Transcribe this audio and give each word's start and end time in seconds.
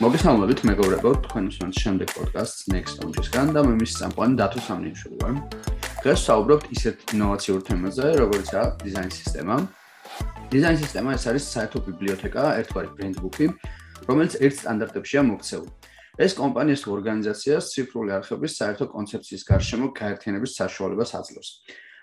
მოგესალმებით 0.00 0.62
მეგობრებო, 0.64 1.10
თქვენ 1.28 1.48
უსმენთ 1.50 1.74
შემდეგ 1.76 2.12
პოდკასტს 2.16 2.62
Next 2.72 3.02
Launch-ისგან 3.02 3.50
და 3.52 3.60
მე 3.68 3.74
მის 3.84 3.96
სამყარო 4.00 4.36
დათო 4.40 4.60
სამნიშვილი 4.64 5.16
ვარ. 5.20 5.34
დღეს 6.00 6.20
საუბრობთ 6.24 6.64
ისეთ 6.72 6.96
ინოვაციურ 7.20 7.60
თემაზე, 7.68 8.06
როგორიცაა 8.16 8.66
დიზაინ 8.80 9.12
სისტემა. 9.12 9.56
დიზაინ 10.56 10.78
სისტემა 10.80 11.10
ეს 11.20 11.24
არის 11.28 11.44
საერთო 11.52 11.78
ბიბლიოთეკა, 11.84 12.44
ერთგვარი 12.64 12.90
ბრენდბუქი, 12.96 13.46
რომელიც 14.08 14.32
ერთ 14.40 14.56
სტანდარტებშია 14.64 15.22
მოქცეული. 15.28 15.70
ეს 16.16 16.32
კომპანიის 16.40 16.82
ორგანიზაციას 16.96 17.64
ციფრული 17.68 18.10
არხების 18.16 18.52
საერთო 18.56 18.84
კონცეფციის 18.96 19.42
გარშემო 19.52 19.86
გაერთიანების 20.00 20.56
საშუალებას 20.56 21.10
აძლევს. 21.20 21.48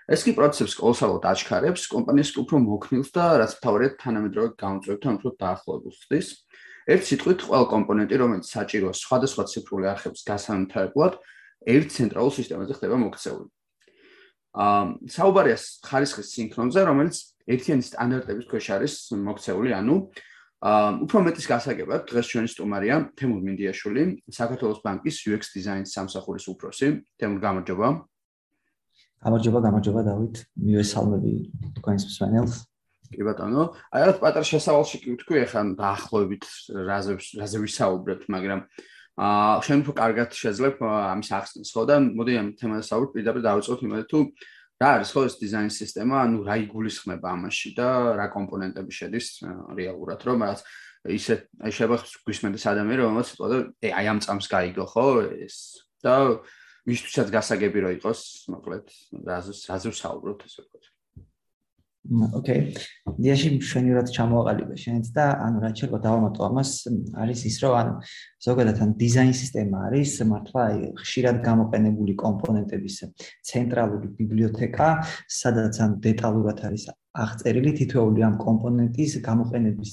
ეს 0.06 0.20
კი 0.22 0.32
პროცესს 0.38 0.78
კოლოსალურად 0.78 1.24
აჩქარებს, 1.34 1.82
კომპანიის 1.90 2.30
უფრო 2.46 2.56
მოქნილს 2.62 3.10
და 3.10 3.24
რაც 3.42 3.52
თავად 3.58 3.98
თანამედროვე 3.98 4.48
გამომწვევთან 4.54 5.12
უფრო 5.18 5.30
დაახლოებულს 5.42 5.98
ხდის. 6.06 6.28
ერთ 6.88 7.04
სიტყვით, 7.04 7.44
ყველა 7.44 7.66
კომპონენტი, 7.68 8.16
რომელიც 8.16 8.46
საჭიროა 8.48 8.94
სხვადასხვა 8.96 9.44
ციფრული 9.52 9.86
არხების 9.92 10.22
გასანათებლად, 10.24 11.18
ერთ 11.68 11.88
ცენტრალურ 11.92 12.32
სისტემაზე 12.32 12.72
ხდება 12.78 12.96
მოქცეული. 13.04 13.48
აა 14.58 14.84
საუბარია 15.12 15.58
ხარისხის 15.84 16.28
სინქრონზე, 16.32 16.80
რომელიც 16.88 17.16
ერთიანი 17.44 17.84
სტანდარტების 17.84 18.46
ქვეშ 18.48 18.66
არის 18.78 18.94
მოქცეული, 19.20 19.70
ანუ 19.76 19.96
აა 20.58 20.88
უფრო 21.04 21.18
მეტის 21.28 21.46
გასაგებად, 21.52 22.00
დღეს 22.08 22.26
ჩვენი 22.32 22.48
სტუმარია 22.50 22.96
თემურ 23.14 23.40
მინდიაშვილი, 23.46 24.02
საქართველოს 24.32 24.80
ბანკის 24.82 25.16
UX 25.28 25.52
დიზაინის 25.54 25.92
სამსახურის 25.92 26.46
უფროსი. 26.50 26.88
თემურ 27.20 27.38
გამარჯობა. 27.44 27.88
გამარჯობა, 29.22 29.58
გამარჯობა 29.66 30.00
დავით. 30.08 30.34
მიესალმები 30.56 31.32
თქვენს 31.78 32.02
მსმენელს. 32.08 32.54
კი 33.12 33.24
ბატონო, 33.26 33.64
აი 33.94 34.04
რა 34.08 34.14
პატარ 34.20 34.44
შესავალში 34.48 35.00
კი 35.02 35.14
ვთქვი, 35.16 35.40
ახლა 35.46 35.62
დაახლოებით 35.78 36.44
რაზე 36.88 37.16
რაზე 37.40 37.58
ვისაუბრებთ, 37.64 38.28
მაგრამ 38.34 38.60
აა 39.18 39.54
შენ 39.66 39.78
უფრო 39.82 39.92
კარგად 39.98 40.36
შეძლებ 40.38 40.82
ამის 40.84 41.30
ახსნას, 41.34 41.72
ხო? 41.74 41.82
და 41.90 41.96
მოდი 41.98 42.32
ამ 42.38 42.48
თემაზე 42.54 42.84
საუბრობ, 42.86 43.10
პირდაპირ 43.16 43.42
დავიწყოთ 43.48 43.80
იმაზე 43.88 44.04
თუ 44.12 44.18
რა 44.78 44.88
არის 44.94 45.10
ხო 45.10 45.20
ეს 45.26 45.34
დიზაინ 45.42 45.72
სისტემა, 45.74 46.14
ანუ 46.22 46.38
რა 46.46 46.54
იგულისხმება 46.68 47.28
ამაში 47.34 47.70
და 47.74 47.88
რა 48.14 48.26
კომპონენტები 48.30 48.92
შედის 48.94 49.26
რეალურად, 49.74 50.22
რომ 50.22 50.38
რაც 50.46 50.62
ისე 51.18 51.34
აი 51.66 51.72
შევახს 51.74 52.12
გვისმენდეს 52.22 52.64
ადამიანი, 52.70 53.02
რომელსაც 53.02 53.34
თქო 53.34 53.46
და 53.50 53.58
აი 53.98 54.06
ამ 54.06 54.18
წამს 54.22 54.46
გაიგო, 54.46 54.86
ხო 54.86 55.06
ეს. 55.34 55.82
და 55.98 56.38
მისთვის 56.86 57.34
გასაგები 57.34 57.78
რო 57.84 57.90
იყოს, 57.98 58.20
მოკლედ 58.54 58.86
რაზე 59.26 59.52
რაზე 59.66 59.88
ვსაუბრობთ 59.92 60.46
ესე 60.46 60.62
ვთქვათ. 60.62 60.84
ოკეი. 62.08 62.60
დიაში 63.20 63.48
მშვენივრად 63.60 64.08
ჩამოაყალიბე 64.16 64.76
შენც 64.80 65.10
და 65.12 65.24
ანუ 65.44 65.60
რაც 65.60 65.74
შეიძლება 65.76 65.98
დავამატო 66.08 66.40
ამას 66.48 66.70
არის 67.20 67.40
ის 67.50 67.56
რომ 67.62 67.74
ანუ 67.80 67.92
ზოგადად 68.46 68.78
ან 68.84 68.90
დიზაინ 69.02 69.34
სისტემა 69.36 69.76
არის 69.88 70.10
მართლა 70.32 70.60
აი 70.72 70.78
ხშირად 71.04 71.36
გამოყენებული 71.48 72.14
კომპონენტების 72.24 72.96
ცენტრალური 73.50 74.08
ბიბლიოთეკა, 74.18 74.88
სადაც 75.28 75.74
ან 75.84 75.90
დეტალურად 76.08 76.58
არის 76.64 76.84
აღწერილი 77.18 77.72
თითოეული 77.76 78.20
ამ 78.24 78.36
კომპონენტის 78.40 79.12
გამოყენების 79.28 79.92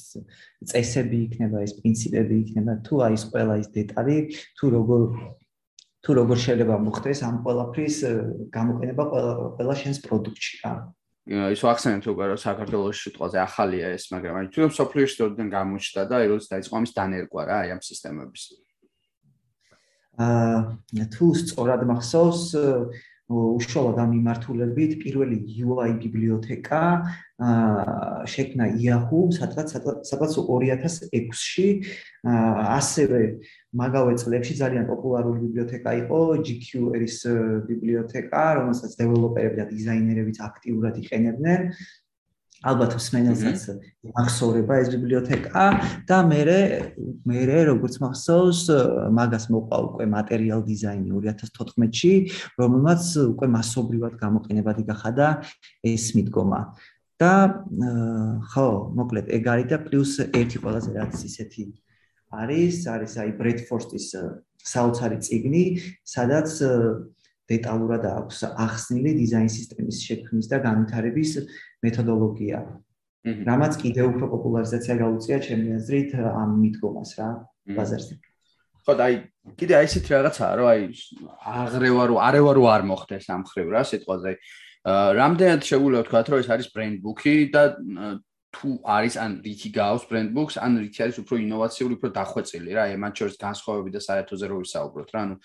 წესები 0.72 1.18
იქნება, 1.28 1.58
ეს 1.68 1.74
პრინციპები 1.80 2.36
იქნება, 2.44 2.80
თუ 2.86 2.94
აი 3.06 3.14
ეს 3.18 3.24
ყველა 3.32 3.56
ის 3.60 3.68
დეტალი, 3.76 4.18
თუ 4.56 4.66
როგორ 4.78 5.02
თუ 6.06 6.14
როგორ 6.22 6.38
შეიძლება 6.38 6.76
მოხდეს 6.86 7.20
ამ 7.26 7.36
ყველაფრის 7.42 7.96
გამოყენება 8.54 9.04
ყველა 9.10 9.32
ყველა 9.58 9.76
შენს 9.82 9.98
პროდუქტში 10.06 10.56
რა. 10.62 10.74
ის 11.26 11.62
ვახსენებ 11.66 12.06
უკვე 12.06 12.26
რომ 12.30 12.38
საქართველოს 12.38 13.00
სიტყვაზე 13.02 13.38
ახალია 13.42 13.88
ეს, 13.98 14.14
მაგრამ 14.14 14.36
აი 14.40 14.50
თვითონ 14.54 14.74
სოფლიოში 14.78 15.16
დოდან 15.22 15.48
გამოჩნდა 15.50 16.02
და 16.06 16.16
აი 16.22 16.26
როდის 16.30 16.52
დაიწყო 16.54 16.74
ამის 16.78 16.92
დანერგვა 16.94 17.42
რა 17.50 17.56
აი 17.66 17.70
ამ 17.74 17.82
სისტემების. 17.82 18.44
აა 20.22 21.06
თუ 21.12 21.26
სწორად 21.42 21.82
მახსოვს 21.90 22.44
უშუალოდ 23.26 23.98
ამ 23.98 24.10
მიმართულებით 24.14 24.92
პირველი 25.02 25.38
UI 25.66 25.92
ბიბლიოთეკა 25.98 26.82
აა 27.42 28.22
შექმნა 28.30 28.66
Yahoo 28.86 29.34
სადღაც 29.34 29.74
სადღაც 29.74 30.06
2006-ში 30.06 31.68
ასევე 32.22 33.22
მაგავე 33.76 34.16
წლებში 34.22 34.56
ძალიან 34.62 34.86
პოპულარული 34.88 35.44
ბიბლიოთეკა 35.46 35.92
იყო 36.06 36.20
GQR-ის 36.48 37.18
ბიბლიოთეკა, 37.70 38.44
რომელსაც 38.60 38.92
დეველოპერები 39.02 39.62
და 39.62 39.66
დიზაინერებიც 39.74 40.42
აქტიურად 40.50 41.00
იყენებდნენ. 41.04 41.62
ალბათ 42.66 42.96
მსმენელსაც 42.98 43.64
ახსოვრება 44.22 44.80
ეს 44.82 44.90
ბიბლიოთეკა 44.94 45.66
და 46.10 46.18
მე 46.30 46.40
მე 47.30 47.60
როგორც 47.70 48.00
მახსოვს 48.02 48.62
მაგას 49.14 49.46
მოყვა 49.54 49.78
უკვე 49.92 50.06
material 50.10 50.66
design 50.66 51.06
2014-ში 51.12 52.14
რომელმაც 52.58 53.04
უკვე 53.36 53.48
მასობრივად 53.60 54.14
გამოყენებადი 54.24 54.84
გახადა 54.90 55.28
ეს 55.94 56.06
მიდგომა 56.18 56.62
და 57.22 57.34
ხო 58.56 58.68
მოკლედ 58.98 59.30
ეგ 59.38 59.44
არის 59.54 59.68
და 59.72 59.78
პლუს 59.86 60.12
ერთი 60.26 60.58
ყველაზე 60.64 60.90
რაც 60.96 61.22
ისეთი 61.30 61.64
არის 62.42 62.76
არის 62.96 63.14
აი 63.22 63.30
Bradford-ის 63.40 64.08
საოცარი 64.66 65.18
ციგნი 65.26 65.64
სადაც 66.04 66.50
დეტალურად 67.50 68.06
აქვს 68.10 68.38
ახსნილი 68.66 69.12
დიზაინ 69.22 69.50
სისტემის 69.54 70.02
შექმნის 70.08 70.48
და 70.50 70.58
განვითარების 70.66 71.32
მეთოდოლოგია. 71.86 72.60
რამაც 73.26 73.74
კიდევ 73.82 74.06
უფრო 74.14 74.26
პოპულარიზაცია 74.34 74.96
გაუწია 75.02 75.38
ჩემი 75.46 75.68
აზრით 75.78 76.12
ამ 76.22 76.50
მიდგომას 76.62 77.12
რა 77.18 77.30
ბაზარზე. 77.78 78.16
ხო 78.86 78.94
და 78.98 79.04
აი 79.10 79.16
კიდე 79.58 79.74
აი 79.78 79.86
ესეთი 79.90 80.10
რაღაცაა 80.14 80.54
რომ 80.58 80.68
აი 80.74 80.82
აღრევა 81.62 82.04
რო 82.10 82.16
არევა 82.22 82.52
რო 82.58 82.64
არ 82.70 82.84
მოხდეს 82.90 83.26
ამ 83.34 83.42
ხრივ 83.50 83.68
რა 83.74 83.82
სიტყვაზე. 83.90 84.32
რამდენად 84.86 85.62
შეგვიძლია 85.66 86.02
ვთქვა 86.06 86.22
რომ 86.30 86.42
ეს 86.46 86.50
არის 86.54 86.68
ბრენდ 86.74 86.96
ბუქი 87.02 87.36
და 87.50 87.64
თუ 88.56 88.72
არის 88.96 89.16
ან 89.20 89.32
რითი 89.46 89.70
გავს 89.76 90.04
ბრენდ 90.10 90.30
ბუქს 90.36 90.56
ან 90.64 90.80
რითი 90.80 91.00
არის 91.06 91.18
უფრო 91.22 91.36
ინოვაციური 91.44 91.94
უფრო 92.00 92.10
დახვეწილი 92.18 92.72
რა 92.78 92.84
მათ 93.04 93.14
შორის 93.20 93.36
განსხვავებები 93.46 93.92
და 93.96 94.02
საერთოზე 94.08 94.46
რო 94.52 94.58
ვისაუბროთ 94.64 95.10
რა 95.16 95.22
ანუ 95.26 95.36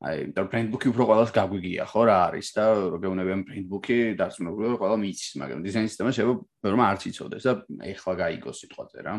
აი 0.00 0.20
და 0.32 0.42
ბრენდბუქი 0.48 0.88
უფრო 0.96 1.04
ყველას 1.10 1.30
გაგვიგია 1.36 1.84
ხო 1.92 2.02
რა 2.08 2.16
არის 2.32 2.48
და 2.56 2.64
როგეუნებიან 2.96 3.40
ბრენდბუქი 3.44 3.98
დარწმუნებული 4.16 4.66
ვარ 4.70 4.78
ყველა 4.80 4.96
მიიცის 5.04 5.32
მაგრამ 5.40 5.60
დიზაინ 5.66 5.88
სისტემა 5.92 6.10
შეიძლება 6.16 6.72
რომ 6.72 6.82
არც 6.88 7.02
იცოდეს 7.10 7.44
და 7.44 7.52
ეხლა 7.92 8.12
გაიგოს 8.24 8.60
სიტყვაზე 8.64 9.04
რა 9.04 9.14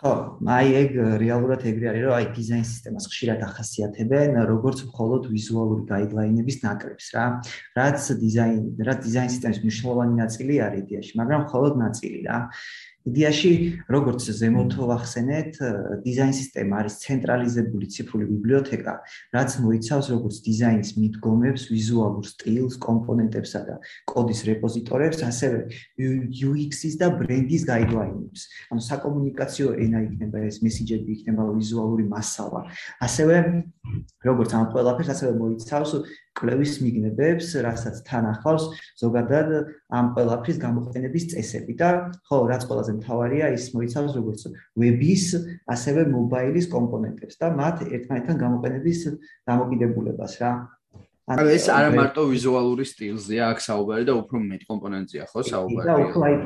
ხო, 0.00 0.40
აი 0.48 0.68
ეგ 0.80 0.94
რეალურად 1.20 1.64
ეგრე 1.68 1.88
არის, 1.90 2.04
რომ 2.08 2.14
აი 2.16 2.26
დიზაინ 2.32 2.62
სისტემას 2.64 3.06
ხშირად 3.12 3.42
ახასიათებენ 3.44 4.38
როგორც 4.48 4.78
მხოლოდ 4.88 5.26
ვიზუალური 5.28 5.84
გაიდლაინების 5.90 6.56
ნაკრებს 6.64 7.08
რა. 7.12 7.24
რაც 7.76 8.08
დიზაინ, 8.22 8.62
რაც 8.80 8.98
დიზაინ 9.04 9.30
სისტემის 9.36 9.60
მნიშვნელოვანი 9.60 10.14
ნაწილი 10.24 10.54
არის 10.64 10.80
იდეაში, 10.88 11.12
მაგრამ 11.20 11.40
მხოლოდ 11.44 11.74
ნაწილი 11.84 12.18
რა. 12.24 12.38
იდეაში 13.08 13.52
როგორც 13.88 14.26
ზემოთ 14.36 14.74
ვახსენეთ 14.76 15.52
დიზაინ 16.04 16.34
სისტემა 16.36 16.80
არის 16.84 16.94
ცენტრალიზებული 17.00 17.86
ციფრული 17.94 18.26
ბიბლიოთეკა 18.28 18.94
რაც 19.36 19.50
მოიცავს 19.64 20.06
როგორც 20.12 20.36
დიზაინის 20.44 20.90
მიდგომებს 21.00 21.62
ვიზუალურ 21.72 22.26
სტილს 22.28 22.76
კომპონენტებსა 22.84 23.60
და 23.68 23.76
კოდის 24.04 24.40
რეპოზიტორებს 24.50 25.24
ასევე 25.30 25.58
UX-ის 26.50 26.94
და 27.00 27.08
ბრენდის 27.16 27.64
გაიდლაინებს 27.72 28.40
ანუ 28.68 28.80
საკომუნიკაციო 28.84 29.68
ენა 29.80 30.04
იქნება 30.04 30.44
ეს 30.50 30.60
მესიჯები 30.60 31.08
იქნება 31.16 31.48
ვიზუალური 31.56 32.04
მასალა. 32.04 32.60
ასევე 33.00 33.36
როგორც 34.28 34.50
ამ 34.54 34.64
ყველაფერს 34.72 35.10
ასევე 35.14 35.32
მოიცავს 35.40 35.90
კლევის 36.40 36.72
მიგნებებს, 36.84 37.52
რასაც 37.66 38.00
თან 38.08 38.24
ახლავს 38.32 38.64
ზოგადად 39.02 39.48
ამ 39.92 40.06
ყველაფრის 40.16 40.58
გამოყენების 40.64 41.24
წესები 41.34 41.74
და 41.76 41.90
ხო, 42.26 42.38
რაც 42.50 42.66
ყველაზე 42.66 42.92
მთავარია, 42.98 43.52
ის 43.54 43.70
მოიცავს 43.76 44.12
როგორც 44.18 44.40
ვების, 44.80 45.24
ასევე 45.68 46.08
მობაილის 46.16 46.66
კომპონენტებს 46.74 47.40
და 47.40 47.46
მათ 47.60 47.76
ერთმანეთთან 47.86 48.36
გამოყენების 48.44 48.98
დამოკიდებულებას 49.46 50.34
რა. 50.40 50.52
ანუ 51.30 51.46
ეს 51.54 51.66
არა 51.70 51.90
მარტო 51.94 52.22
ვიზუალური 52.26 52.84
სტილზია, 52.90 53.54
აქ 53.54 53.58
საუბარი 53.62 54.04
და 54.08 54.14
უფრო 54.18 54.36
მეტ 54.50 54.62
კომპონენტზეა, 54.66 55.24
ხო, 55.30 55.40
საუბარი. 55.46 55.86
და 55.86 55.94
უფრო 56.02 56.20
აი 56.26 56.36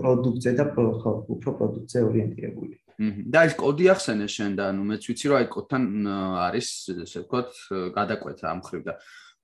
პროდუქტზე 0.00 0.50
და 0.58 0.64
ხო, 0.74 1.12
უფრო 1.32 1.50
პროდუქტზე 1.58 1.98
ორიენტირებული. 2.08 2.74
და 2.94 3.40
ეს 3.48 3.54
კოდი 3.58 3.90
ახსენე 3.90 4.26
შენ 4.30 4.52
და 4.54 4.70
ანუ 4.70 4.82
მეც 4.86 5.02
ვიცი 5.10 5.26
რომ 5.30 5.36
აი 5.42 5.46
კოდთან 5.50 5.82
არის 6.46 6.68
ესე 7.02 7.18
ვთქვათ 7.24 7.50
გადაკვეთა 7.90 8.46
ამ 8.54 8.60
ხრივ 8.62 8.82
და 8.86 8.94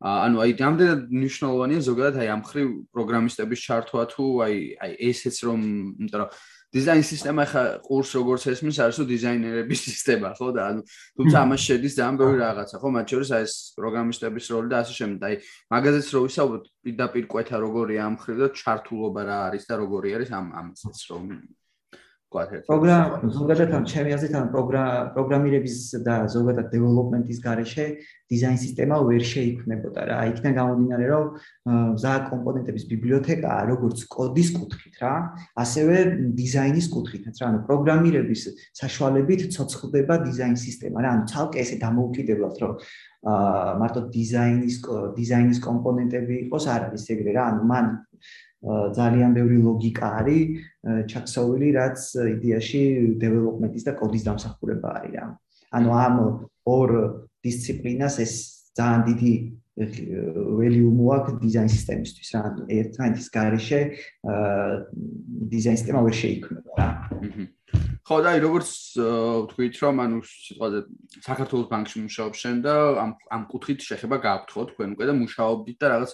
ანუ 0.01 0.41
აი 0.41 0.53
რამდენად 0.57 1.01
მნიშვნელოვანია 1.13 1.81
ზოგადად 1.85 2.23
აი 2.25 2.29
ამ 2.33 2.43
ხრივ 2.49 2.69
პროგრამისტების 2.97 3.61
ჩართვა 3.69 4.03
თუ 4.13 4.25
აი 4.47 4.57
აი 4.81 4.93
ესეც 5.11 5.37
რომ 5.45 5.61
იმიტომ 6.01 6.21
რომ 6.25 6.31
დიზაინ 6.71 7.05
სისტემა 7.05 7.45
ხა 7.51 7.63
ყურს 7.83 8.11
როგორც 8.15 8.43
ესმის 8.49 8.79
არის 8.81 8.97
თუ 8.97 9.05
დიზაინერების 9.11 9.81
სისტემა 9.91 10.31
ხო 10.39 10.49
და 10.55 10.63
ანუ 10.71 10.81
თუმცა 11.19 11.37
ამას 11.45 11.61
შედის 11.67 11.97
ძალიან 11.99 12.17
ბევრი 12.17 12.39
რაღაცა 12.41 12.77
ხო? 12.81 12.89
მათ 12.97 13.07
შორის 13.11 13.31
აი 13.35 13.43
ეს 13.45 13.55
პროგრამისტების 13.77 14.47
როლი 14.55 14.69
და 14.71 14.77
ასე 14.81 14.95
შემდეგ. 15.01 15.21
აი 15.27 15.35
მაგაზეც 15.75 16.07
რო 16.15 16.21
ვისაუბროთ 16.31 16.65
პირდაპირ 16.87 17.25
კვეთა 17.27 17.57
როგორია 17.67 18.01
ამ 18.07 18.15
ხრივ 18.23 18.37
და 18.41 18.49
ჩართულობა 18.55 19.21
რა 19.27 19.39
არის 19.51 19.65
და 19.67 19.75
როგორი 19.83 20.09
არის 20.17 20.31
ამ 20.31 20.47
ამასაც 20.61 20.99
რომ 21.11 21.25
ერთ 22.31 22.67
პროგრამ 22.71 23.31
ზოგადად 23.35 23.73
ამ 23.75 23.85
ჩემი 23.91 24.15
აზრით 24.15 24.35
ამ 24.39 24.49
პროგრამირების 24.55 25.77
და 26.07 26.15
ზოგადად 26.31 26.69
დეველოპმენტის 26.71 27.39
გარეშე 27.43 27.87
დიზაინ 28.31 28.59
სისტემა 28.63 28.97
ვერ 29.03 29.23
შეიქმნებოდა 29.27 30.01
რა. 30.07 30.19
იქიდან 30.31 30.55
გამომდინარე 30.55 31.07
რომ 31.11 31.25
ზა 31.99 32.15
კომპონენტების 32.31 32.85
ბიბლიოთეკა 32.87 33.53
როგორც 33.75 33.99
კოდის 34.15 34.51
კუთხით 34.55 34.97
რა 35.03 35.15
ასევე 35.59 35.97
დიზაინის 36.39 36.87
კუთხითაც 36.95 37.35
რა. 37.43 37.47
ანუ 37.51 37.59
პროგრამირების 37.67 38.43
საშუალებით 38.79 39.41
ცოცხლდება 39.51 40.15
დიზაინ 40.31 40.55
სისტემა 40.55 40.99
რა. 41.03 41.09
ანუ 41.11 41.25
ცალკე 41.35 41.59
ესე 41.67 41.77
დამოუკიდებლად 41.83 42.55
რომ 42.63 42.73
აა 43.27 43.75
მარტო 43.83 44.01
დიზაინის 44.15 44.77
დიზაინის 45.19 45.59
კომპონენტები 45.67 46.35
იყოს 46.47 46.65
არ 46.71 46.81
არის 46.95 47.05
ეგრე 47.11 47.33
რა. 47.35 47.43
ანუ 47.51 47.63
მან 47.67 47.87
ძალიან 48.61 49.31
ბევრი 49.33 49.57
ლოგიკა 49.65 50.07
არის 50.21 50.43
ჩაქსოვილი 51.09 51.69
რაც 51.81 51.99
იდეაში 52.37 52.83
დეველოპმენტის 53.23 53.87
და 53.89 53.93
კოდის 53.97 54.27
დამსახურება 54.29 54.89
არის 55.01 55.13
რა. 55.17 55.27
ანუ 55.73 55.89
ამ 55.97 56.15
ორ 56.69 56.89
დისციპლინას 57.41 58.21
ეს 58.21 58.35
ძალიან 58.77 59.03
დიდი 59.09 59.33
ველიუმი 60.61 61.05
აქვს 61.17 61.39
დიზაინ 61.41 61.71
სისტემისთვის 61.73 62.29
რა. 62.37 62.43
ერთმანეთის 62.69 63.29
გარეშე 63.33 63.81
დიზაინ 65.53 65.79
სისტემა 65.81 66.01
ვერ 66.05 66.15
შეიქმნება 66.21 66.71
რა. 66.77 66.89
ხო 68.05 68.17
და 68.25 68.29
აი 68.35 68.41
როგორც 68.43 68.69
ვთქვით 68.99 69.75
რომ 69.81 69.97
ანუ 70.05 70.19
სიტყვაზე 70.27 70.79
საქართველოს 71.23 71.69
ბანკში 71.71 71.99
მუშაობ 72.05 72.33
შენ 72.43 72.57
და 72.67 72.75
ამ 73.05 73.11
ამ 73.31 73.43
კუთხით 73.47 73.81
შეხება 73.87 74.17
გააქვთ 74.27 74.51
ხო 74.51 74.63
თქვენ 74.75 74.89
უკვე 74.99 75.05
და 75.07 75.15
მუშაობდით 75.15 75.79
და 75.79 75.87
რაღაც 75.95 76.11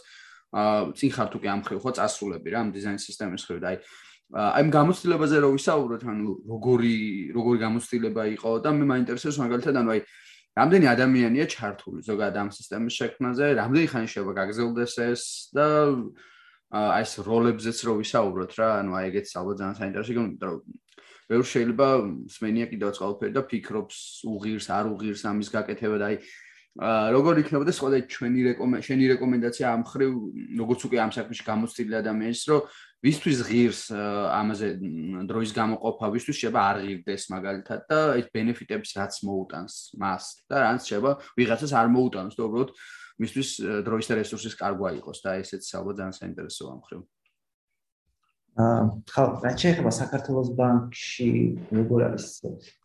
წინ 0.52 1.10
ხართ 1.16 1.32
უკვე 1.36 1.48
ამ 1.52 1.60
ხრივ 1.66 1.78
ხო 1.82 1.90
წასულები 1.98 2.48
რა 2.54 2.58
ამ 2.64 2.70
დიზაინ 2.76 3.00
სისტემის 3.02 3.42
ხრივ. 3.46 3.58
და 3.60 3.68
აი 3.72 3.78
აი 4.26 4.62
ამ 4.66 4.68
გამოცდილებაზე 4.74 5.36
რო 5.42 5.50
ვისაუბროთ 5.54 6.02
ანუ 6.06 6.30
როგორი 6.50 6.96
როგორი 7.36 7.58
გამოცდილება 7.62 8.22
იყო 8.36 8.50
და 8.64 8.70
მე 8.74 8.84
მაინტერესებს 8.90 9.38
მაგალითად 9.38 9.74
ანუ 9.80 9.90
აი 9.94 10.00
რამდენი 10.56 10.86
ადამიანია 10.88 11.46
ჩართული 11.52 12.00
ზოგადად 12.02 12.36
ამ 12.42 12.50
სისტემის 12.50 12.94
შექმნაზე 12.96 13.46
რამდენი 13.60 13.86
ხანი 13.92 14.08
შეიძლება 14.10 14.34
გაგზელდეს 14.40 14.94
ეს 15.06 15.22
და 15.52 15.66
აი 16.74 17.02
ეს 17.06 17.12
როლებზეც 17.22 17.78
რო 17.86 17.92
ვისაუბროთ 18.02 18.52
რა 18.58 18.68
ანუ 18.82 18.92
აი 18.98 19.04
ეგეც 19.10 19.28
ალბათ 19.38 19.56
ძალიან 19.62 19.78
საინტერესო 19.78 20.12
იმიტომ 20.16 20.50
რომ 20.50 20.60
ვერ 21.30 21.42
შეიძლება 21.42 21.86
სმენია 22.34 22.66
კიდევ 22.70 22.90
წყალფერი 22.96 23.32
და 23.34 23.42
ფიქრობს 23.50 23.98
უღირს 24.26 24.66
არ 24.74 24.90
უღირს 24.94 25.22
ამის 25.30 25.48
გაკეთება 25.54 25.96
და 26.02 26.06
აი 26.10 26.16
როგორ 26.76 27.40
იქნებოდა 27.40 27.72
სხვა 27.72 27.98
ჩვენი 28.04 28.40
რეკომენდაცია 28.52 28.84
შენი 28.84 29.04
რეკომენდაცია 29.16 29.66
ამ 29.72 29.82
ხრივ 29.88 30.12
როგორც 30.60 30.80
უკვე 30.84 30.98
ამ 31.00 31.12
საქმეში 31.16 31.44
გამოცდილი 31.48 31.96
ადამიანის 32.04 32.42
რომ 32.52 32.60
ვისთვის 33.06 33.38
ღირს 33.48 33.80
ამაზე 33.96 34.68
დროის 35.24 35.50
გამოყოფა 35.56 36.06
ვისთვის 36.12 36.36
შეიძლება 36.36 36.60
არ 36.68 36.76
ღირდეს 36.84 37.24
მაგალითად 37.32 37.80
და 37.88 37.98
ეს 38.20 38.26
ბენეფიტებს 38.28 38.92
რაც 39.00 39.12
მოუტანს 39.24 39.74
მას 39.96 40.24
და 40.52 40.56
რაც 40.68 40.80
შეიძლება 40.84 41.12
ვიღაცას 41.40 41.72
არ 41.80 41.88
მოუტანს 41.96 42.36
და 42.36 42.42
უბრალოდ 42.44 42.70
ვისთვის 43.24 43.48
დროის 43.88 44.06
და 44.12 44.14
რესურსის 44.20 44.54
კარგვა 44.60 44.88
იყოს 45.00 45.18
და 45.24 45.40
ესეც 45.40 45.64
ალბათ 45.80 45.96
ძალიან 45.96 46.16
საინტერესოა 46.20 46.70
ამ 46.76 46.80
ხრივ 46.84 47.00
აა 48.56 48.84
ხო, 49.12 49.24
რაც 49.44 49.56
შეეხება 49.60 49.90
საქართველოს 49.92 50.48
ბანკში, 50.56 51.30
როგორ 51.76 52.00
არის? 52.08 52.26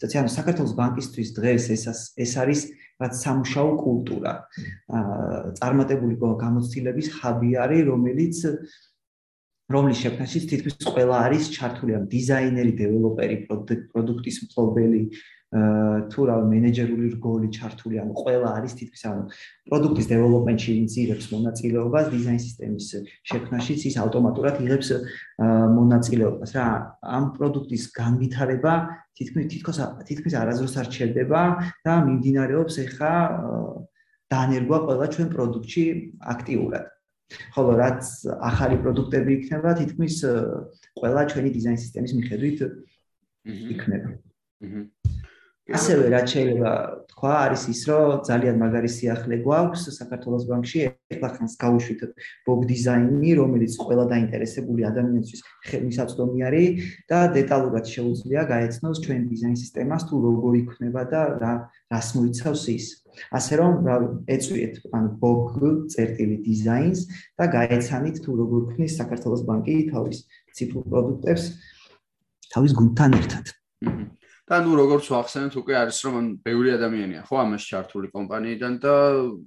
ცოტა 0.03 0.15
ანუ 0.19 0.31
საქართველოს 0.35 0.73
ბანკისთვის 0.75 1.29
დღეს 1.38 1.63
ეს 1.75 1.83
ეს 2.19 2.31
არის 2.44 2.62
რაც 3.00 3.13
სამუშაო 3.23 3.69
კულტურა. 3.79 4.33
აა 4.91 5.56
წარმატებული 5.59 6.15
გამოცდილების 6.19 7.07
ხაბი 7.15 7.51
არის, 7.63 7.81
რომელიც 7.88 8.35
რომლის 9.71 9.97
შექმნაში 10.03 10.39
თითქმის 10.51 10.75
ყველა 10.91 11.18
არის 11.31 11.44
ჩართული, 11.56 11.91
ან 11.95 12.03
დიზაინერი, 12.12 12.74
დეველოპერი, 12.75 13.35
პროდუქტის 13.47 14.38
მფლობელი, 14.44 15.01
თუ 15.51 16.21
რა 16.31 16.36
მენეჯერული 16.48 17.07
რგოლი 17.19 17.50
ჩართული, 17.51 18.00
ანუ 18.00 18.13
ყველა 18.15 18.50
არის 18.56 18.71
თითქმის 18.80 19.03
ანუ 19.03 19.24
პროდუქტის 19.68 20.07
დეველოპმენტში 20.07 20.71
ინცირებს 20.80 21.25
მონაწილეობას, 21.36 22.06
დიზაინ 22.07 22.39
სისტემის 22.39 22.88
შექმნაშიც 23.27 23.81
ის 23.92 23.95
ავტომატურად 24.00 24.56
იღებს 24.63 24.89
მონაწილეობას 25.75 26.51
რა. 26.56 26.68
ამ 27.03 27.24
პროდუქტის 27.36 27.83
განვითარება 27.92 28.74
თითქმის 29.12 29.45
თითქოს 29.51 29.77
თითქმის 30.07 30.33
არაზრუს 30.39 30.75
არ 30.80 30.88
ჩერდება 30.88 31.42
და 31.83 31.94
მიმდინარეობს 32.07 32.75
ახლა 32.88 33.13
დაანერგვა 34.31 34.77
ყველა 34.88 35.06
ჩვენ 35.12 35.27
პროდუქტში 35.36 35.83
აქტიურად. 36.31 36.86
ხოლო 37.56 37.71
რაც 37.80 38.03
ახალი 38.39 38.75
პროდუქტები 38.83 39.31
იქნება, 39.39 39.69
თითქმის 39.83 40.15
ყველა 41.00 41.21
ჩვენი 41.31 41.50
დიზაინ 41.56 41.80
სისტემის 41.83 42.12
მიხედვით 42.19 42.59
იქნება. 43.75 44.09
აჰა. 44.63 44.81
ასევე 45.77 46.06
რაც 46.12 46.27
შეიძლება 46.35 46.71
თქვა 47.12 47.31
არის 47.45 47.63
ის 47.71 47.81
რომ 47.88 48.21
ძალიან 48.27 48.56
მაგარი 48.62 48.89
სიახლე 48.91 49.35
გვაქვს 49.45 49.83
საქართველოს 49.97 50.44
ბანკში 50.50 50.79
ახლა 50.89 51.29
ხანს 51.35 51.53
გავუშვით 51.63 52.01
ბოგ 52.47 52.59
დიზაინი 52.71 53.31
რომელიც 53.39 53.73
ყველა 53.85 54.06
დაინტერესებული 54.13 54.81
ადამიანისთვის 54.91 55.41
ხელმისაწვდომი 55.69 56.39
არის 56.50 56.88
და 57.12 57.19
დეტალურად 57.38 57.85
შეუძლია 57.94 58.41
გაეცნოს 58.53 58.97
ჩვენ 59.06 59.21
დიზაინ 59.31 59.57
სისტემას 59.63 60.03
თუ 60.09 60.15
როგორ 60.27 60.53
იქნება 60.62 61.01
და 61.13 61.21
რა 61.41 61.53
რას 61.94 62.07
მოიცავს 62.17 62.63
ის. 62.75 62.85
ასე 63.38 63.53
რომ 63.59 63.74
ეწვიეთ 64.35 64.75
ან 64.97 65.03
ბოგ 65.21 65.62
წერტილი 65.94 66.38
დიზაინს 66.47 67.00
და 67.38 67.45
გაეცანით 67.57 68.17
თუ 68.24 68.31
როგორ 68.41 68.62
ქნის 68.71 68.97
საქართველოს 68.97 69.45
ბანკი 69.47 69.75
თავის 69.91 70.17
ციფრულ 70.56 70.83
პროდუქტებს 70.89 71.44
თავის 72.56 72.71
გუნდთან 72.79 73.12
ერთად. 73.19 73.45
აჰა 73.85 74.20
და 74.51 74.57
ნუ 74.59 74.71
როგორც 74.75 75.06
ვახსენეთ 75.15 75.53
უკვე 75.63 75.75
არის 75.80 75.98
რომ 76.03 76.15
ან 76.19 76.25
ბევრი 76.44 76.69
ადამიანია 76.75 77.21
ხო 77.24 77.36
ამას 77.39 77.63
ჩართული 77.71 78.07
კომპანიიდან 78.12 78.74
და 78.83 78.95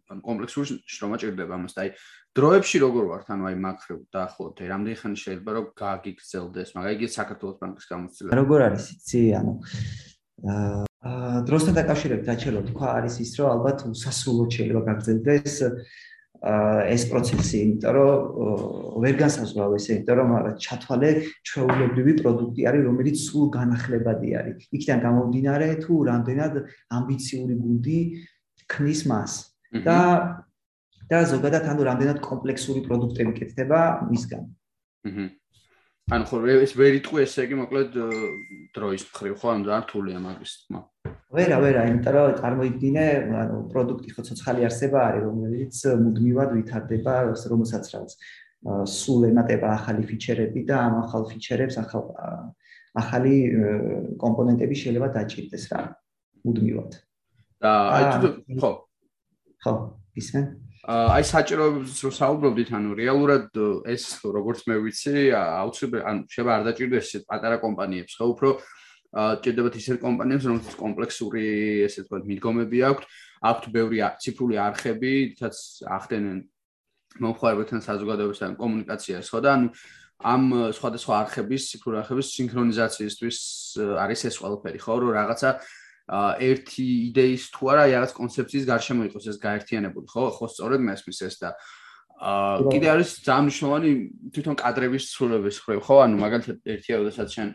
ან 0.09 0.19
კომპლექსური 0.25 0.81
შრომა 0.89 1.17
ჭირდება 1.21 1.53
ამას. 1.61 1.77
და 1.77 1.81
აი 1.85 1.91
დროებში 2.33 2.77
როგორ 2.81 3.05
ვართ? 3.13 3.27
ანუ 3.37 3.43
აი 3.53 3.57
მაქრო 3.69 3.97
დაახლოებით 4.17 4.59
რამდენი 4.73 4.97
ხანი 5.05 5.17
შეიძლება 5.21 5.51
რომ 5.61 5.67
გააგიქცელდეს 5.77 6.69
მაგრამ 6.73 6.95
იგი 6.97 7.07
საქართველოს 7.21 7.57
ბანკის 7.61 7.87
გამოცდილება. 7.93 8.39
როგორ 8.41 8.59
არის 8.65 8.85
იცი 8.97 9.21
ანუ 9.45 9.53
აა 10.49 10.95
დროსთან 11.45 11.75
დაკავშირებით 11.79 12.29
აჩელო 12.33 12.61
თქვა 12.73 12.89
არის 12.99 13.15
ის 13.21 13.33
რომ 13.39 13.49
ალბათ 13.55 13.79
უსასრულოდ 13.93 14.51
შეიძლება 14.57 14.83
გაგრძელდეს 14.89 15.55
ეს 16.45 17.03
პროცესი, 17.09 17.57
იმიტომ 17.65 17.93
რომ 17.97 19.01
ვერ 19.01 19.15
განსაზღვრავ 19.17 19.77
ესე, 19.79 19.93
იმიტომ 19.97 20.17
რომ 20.21 20.31
ჩათვალე 20.61 21.11
ჩვეულებრივი 21.49 22.13
პროდუქტი 22.21 22.63
არის, 22.69 22.83
რომელიც 22.89 23.17
სულ 23.25 23.47
განახლებადი 23.55 24.29
არის. 24.41 24.57
იქიდან 24.77 24.99
გამომდინარე, 25.07 25.69
თუ 25.85 25.95
რამდენად 26.11 26.55
ამბიციური 26.99 27.55
გუნდი 27.65 28.01
ქმნის 28.69 29.01
მას 29.09 29.33
და 29.85 30.01
და 31.05 31.19
ზოგადად 31.29 31.65
ანუ 31.69 31.83
რამდენად 31.85 32.19
კომპლექსური 32.25 32.81
პროდუქტები 32.89 33.33
კეთდება 33.37 33.81
მისგან. 34.09 34.45
აჰა. 35.05 35.25
ანუ 36.13 36.25
ხო 36.29 36.37
ეს 36.65 36.73
ვერ 36.77 36.93
იტყვი 37.01 37.21
ესე 37.25 37.45
იგი 37.49 37.57
მოკლედ 37.61 37.91
დროის 38.77 39.03
მხრივ 39.09 39.35
ხო 39.41 39.49
ანუ 39.53 39.65
ძართულია 39.69 40.21
მაგის 40.21 40.53
თქმა 40.65 40.81
ვერა 41.35 41.59
ვერა 41.65 41.83
იმიტომ 41.91 42.15
რომ 42.17 42.37
წარმოიდგინე 42.41 43.05
ანუ 43.43 43.57
პროდუქტი 43.73 44.11
ხო 44.15 44.23
ცოცხალი 44.29 44.67
არსება 44.69 45.01
არის 45.09 45.25
რომელიც 45.29 45.75
მუდმივად 46.05 46.51
ვითარდება 46.59 47.15
რომელსაც 47.53 47.85
რაც 47.95 48.11
სულ 48.89 49.29
ემატება 49.29 49.73
ახალი 49.77 50.07
ფიჩერები 50.09 50.65
და 50.69 50.77
ამ 50.89 50.95
ახალ 51.05 51.27
ფიჩერებს 51.33 51.77
ახალ 51.85 52.05
ახალი 52.95 53.35
კომპონენტები 54.23 54.75
შეიძლება 54.83 55.09
დაჭირდეს 55.19 55.65
რა 55.75 55.81
მუდმივად. 56.47 56.93
და 57.61 57.73
აი 57.97 58.05
ხო. 58.61 58.71
ხო 59.65 59.73
ისე. 60.21 60.41
აი 60.85 61.25
საჭიროებებს 61.25 61.97
რო 62.05 62.11
საუბრობდით, 62.13 62.71
ანუ 62.77 62.91
რეალურად 62.93 63.49
ეს 63.89 64.21
როგორც 64.21 64.69
მე 64.69 64.77
ვიცი, 64.85 65.33
აუცილებლად 65.33 66.05
ანუ 66.05 66.21
შეიძლება 66.29 66.53
არ 66.57 66.63
დაჭირდეს 66.69 67.09
პატარა 67.25 67.57
კომპანიებს, 67.65 68.13
ხო, 68.21 68.25
უფრო 68.37 68.49
ჭირდებათ 69.15 69.77
ისეთ 69.79 70.01
კომპანიებს, 70.03 70.47
რომელთაც 70.51 70.75
კომპლექსური 70.79 71.45
ესე 71.87 72.03
თქვა 72.07 72.19
მიდგომები 72.27 72.79
აქვთ, 72.91 73.05
აქვთ 73.47 73.65
ბევრი 73.75 74.01
ციფრული 74.19 74.59
არხები, 74.59 75.13
თაც 75.39 75.57
ახდენენ 75.87 76.39
მომხმარებელთან 77.23 77.85
საზოგადოებასთან 77.85 78.57
კომუნიკაციას, 78.59 79.31
ხო 79.31 79.41
და 79.45 79.51
ანუ 79.55 79.69
ამ 80.25 80.45
სხვადასხვა 80.75 81.15
არხების, 81.23 81.63
ციფრული 81.71 81.97
არხების 82.03 82.33
სინქრონიზაციისთვის 82.35 83.39
არის 84.03 84.21
ეს 84.31 84.37
ყველაფერი, 84.43 84.79
ხო, 84.83 84.95
რომ 84.99 85.11
რაღაცა 85.15 85.51
ერთი 86.05 86.87
იდეის 87.15 87.45
თუ 87.55 87.71
არა, 87.71 87.85
რაღაც 87.95 88.13
კონცეფციის 88.19 88.67
გარშემო 88.69 89.03
იყოს 89.09 89.25
ეს 89.31 89.39
გაერთიანებული, 89.41 90.07
ხო? 90.11 90.25
ხო, 90.37 90.47
სწორედ 90.53 90.81
მესმის 90.85 91.19
ეს 91.29 91.39
და 91.41 91.55
აა 92.15 92.71
კიდე 92.71 92.87
არის 92.95 93.11
ძალიან 93.27 93.45
მნიშვნელოვანი 93.47 93.91
თვითონ 94.35 94.55
კადრების 94.59 95.05
ცვლილებების 95.15 95.57
ხრივ, 95.65 95.81
ხო? 95.83 95.97
ანუ 96.05 96.17
მაგალითად 96.21 96.57
ერთია, 96.63 96.95
როდესაც 97.03 97.29
შენ 97.35 97.49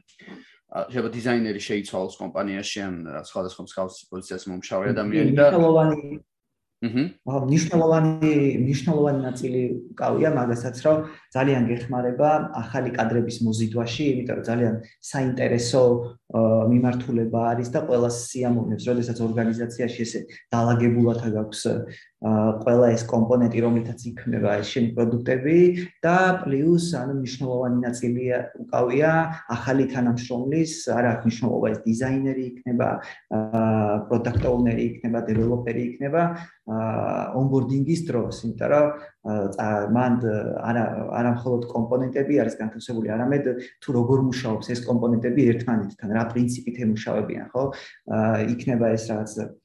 შეიძლება 0.69 1.09
დიზაინერი 1.17 1.61
შეიცვალოს 1.65 2.15
კომპანიაში 2.21 2.79
ან 2.85 2.95
სხვადასხვა 3.25 3.61
მსგავს 3.65 3.95
პოზიციას 4.11 4.43
მომშავე 4.53 4.91
ადამიანი 4.93 5.31
და 5.33 5.47
აჰა. 5.49 5.59
აა 6.79 7.39
ნიშნულოვანი 7.51 8.33
ნიშნულოვანი 8.63 9.19
ნაწილი 9.25 9.61
უკავია 9.91 10.29
მაგასაც 10.31 10.77
რომ 10.85 10.97
ძალიან 11.35 11.63
გეხმარება 11.67 12.29
ახალი 12.55 12.89
კადრების 12.95 13.37
მოზიდვაში, 13.43 14.05
იმიტომ 14.13 14.37
რომ 14.39 14.45
ძალიან 14.47 14.75
საინტერესო 15.03 15.81
მიმართულება 16.29 17.39
არის 17.53 17.69
და 17.73 17.81
ყველა 17.89 18.09
სიამოვნებს, 18.13 18.85
როდესაც 18.85 19.17
ორგანიზაციაში 19.25 19.99
ესე 20.05 20.19
დაალაგებულად 20.53 21.25
აქვს 21.41 21.61
ყველა 22.19 22.87
ეს 22.93 23.03
კომპონენტი, 23.07 23.59
რომელთაც 23.63 23.99
იქმნება 24.11 24.59
ეს 24.59 24.67
შენი 24.75 24.89
პროდუქტები 24.93 25.57
და 26.03 26.15
პლუს 26.43 26.85
ანუ 26.99 27.13
მნიშვნელოვანი 27.19 27.79
ნაწილია 27.79 28.37
უკავია 28.59 29.11
ახალი 29.55 29.85
თანამშრომლის, 29.93 30.73
არა 30.99 31.09
აქვს 31.15 31.25
მნიშვნელობა 31.29 31.67
ეს 31.73 31.79
დიზაინერი 31.87 32.43
იქნება, 32.51 32.89
პროდუქტ 34.11 34.43
ოუნერი 34.51 34.83
იქნება, 34.89 35.19
დეველოპერი 35.31 35.81
იქნება 35.89 36.23
ონბორდინგის 37.39 38.01
დროს, 38.11 38.43
იმიტომ 38.45 38.69
რომ 38.75 38.85
მან 39.95 40.19
არა 40.69 40.83
არა 41.19 41.31
მხოლოდ 41.37 41.69
კომპონენტები 41.73 42.41
არის 42.43 42.59
განთავსებული, 42.61 43.13
არამედ 43.15 43.49
თუ 43.83 43.89
როგორ 43.99 44.25
მუშაობს 44.29 44.73
ეს 44.75 44.83
კომპონენტები 44.89 45.47
ერთმანეთთან, 45.53 46.13
რა 46.17 46.23
პრინციპით 46.33 46.83
ემუშავებიან, 46.85 47.49
ხო? 47.53 47.63
იქნება 48.55 48.93
ეს 48.95 49.09
რაღაც 49.11 49.33
აა 49.39 49.57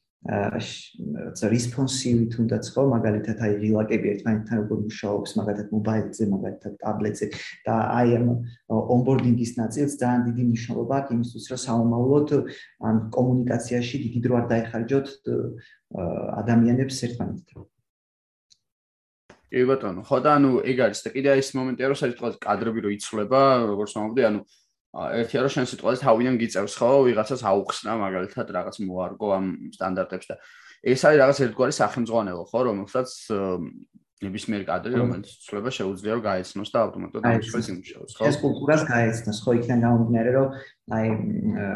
responsive 1.52 2.32
თუნდაც 2.32 2.64
ხო 2.72 2.82
მაგალითად 2.88 3.40
აი 3.44 3.56
რილაკები 3.60 4.08
ერთმანეთთან 4.12 4.56
როგორ 4.64 4.78
მუშაობს 4.88 5.34
მაგალითად 5.36 5.68
მობაილზე 5.76 6.28
მაგალითად 6.32 6.78
ტაბლეტზე 6.80 7.26
და 7.68 7.74
აი 7.92 8.16
ამ 8.20 8.30
onboarding-ის 8.72 9.52
ნაწილს 9.60 9.98
ძალიან 10.00 10.24
დიდი 10.28 10.42
მნიშვნელობა 10.48 10.94
აქვს 11.00 11.14
იმისთვის 11.16 11.44
რომ 11.52 11.60
საომავლოდ 11.66 12.28
ან 12.88 12.96
კომუნიკაციაში 13.18 13.96
დიდი 14.04 14.24
დრო 14.24 14.34
არ 14.40 14.46
დაეხარჯოთ 14.54 15.08
ადამიანებს 16.40 16.96
ერთმანეთთან 17.04 17.63
კი 19.54 19.64
ბატონო. 19.70 20.02
ხო 20.02 20.18
და 20.18 20.30
ანუ 20.34 20.50
ეგ 20.66 20.78
არის 20.90 21.00
და 21.06 21.10
კიდე 21.14 21.38
ის 21.38 21.48
მომენტია 21.54 21.86
რომ 21.94 21.98
საერთოდ 22.02 22.34
კადრები 22.42 22.80
რო 22.82 22.90
იცვლება 22.98 23.42
როგორც 23.70 23.92
მომდი 23.94 24.22
ანუ 24.26 24.40
ერთია 24.94 25.40
რომ 25.46 25.52
შენ 25.54 25.66
სიტყვაზე 25.70 25.98
თავიდან 26.02 26.34
გიწევს 26.42 26.74
ხო? 26.78 26.90
ვიღაცას 27.06 27.42
აუხსნა 27.46 27.92
მაგალითად 28.02 28.46
რაღაც 28.50 28.76
მოარგო 28.82 29.28
ამ 29.34 29.46
სტანდარტებს 29.74 30.26
და 30.30 30.34
ეს 30.82 31.00
არის 31.06 31.18
რაღაც 31.22 31.38
ერთგვარი 31.46 31.74
სახელმძღვანელო 31.74 32.44
ხო? 32.50 32.60
რომელსაც 32.70 33.08
ნებისმიერ 34.24 34.62
კადრი 34.64 34.94
რომელიც 35.02 35.28
ცვლება 35.44 35.70
შეუძლია 35.74 36.12
რომ 36.14 36.22
გაეცნოს 36.24 36.70
და 36.70 36.78
ავტომატურად 36.86 37.24
ამშვენს 37.30 37.68
იმუშაოს 37.74 38.12
ხო? 38.14 38.22
ეს 38.30 38.36
კულტურას 38.40 38.82
გაეცნოს. 38.88 39.38
ხო 39.44 39.50
იქიდან 39.58 39.78
გამომდინარე 39.84 40.30
რომ 40.38 40.48
აი 40.94 41.06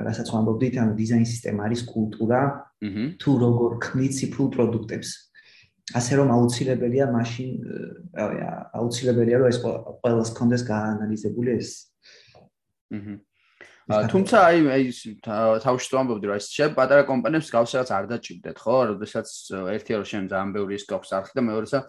რასაც 0.07 0.29
ვამბობდით 0.33 0.75
ანუ 0.79 0.93
დიზაინ 0.99 1.27
სისტემა 1.29 1.61
არის 1.69 1.81
კულტურა 1.91 2.41
თუ 3.19 3.31
როგორ 3.43 3.71
ქმნით 3.83 4.13
ციფრულ 4.19 4.49
პროდუქტებს 4.55 5.28
ასე 5.97 6.13
რომ 6.21 6.29
აუცილებელია 6.37 7.07
მაშინ 7.13 7.49
რავი 8.19 8.37
აუცილებელია 8.77 9.37
რომ 9.41 9.49
ეს 9.49 9.59
ყველას 9.65 10.31
კონდეს 10.37 10.63
გაანალიზებული 10.69 11.51
ეს. 11.57 11.71
აჰა 12.93 13.17
თუმცა 13.89 14.37
აი 14.37 14.59
აი 14.69 14.85
თავში 15.65 15.89
ვამბობდი 15.97 16.29
რომ 16.29 16.37
ეს 16.37 16.49
შე 16.53 16.67
პატარა 16.77 17.09
კომპანიებს 17.09 17.49
გავსრაღაც 17.49 17.91
არ 17.97 18.05
დაჭirdეთ 18.13 18.57
ხო? 18.61 18.77
როდესაც 18.93 19.29
ერთი 19.73 19.93
რომ 19.97 20.05
შენ 20.13 20.25
ძალიან 20.29 20.51
ბევრი 20.53 20.77
ის 20.77 20.85
გქოს 20.85 21.13
არხი 21.17 21.33
და 21.41 21.43
მეორეცა 21.49 21.81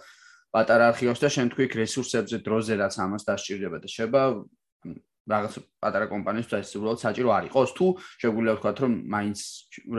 პატარა 0.55 0.83
არხი 0.95 1.03
გქოს 1.11 1.19
და 1.19 1.29
შენ 1.35 1.47
თქვი 1.51 1.65
რესურსებზე 1.75 2.37
დროზე 2.39 2.73
რაც 2.79 2.93
ამას 3.03 3.27
დასჭირდება 3.27 3.77
და 3.83 3.87
შეება 3.91 4.21
რაღაც 5.27 5.53
პატარა 5.83 6.05
კომპანიებს 6.13 6.53
ეს 6.59 6.71
უბრალოდ 6.79 6.99
საჭირო 7.03 7.29
არ 7.35 7.43
იყოს 7.49 7.71
თუ 7.77 7.85
შეგვიძლია 8.23 8.53
ვთქვა 8.55 8.71
რომ 8.79 8.93
მაინც 9.15 9.39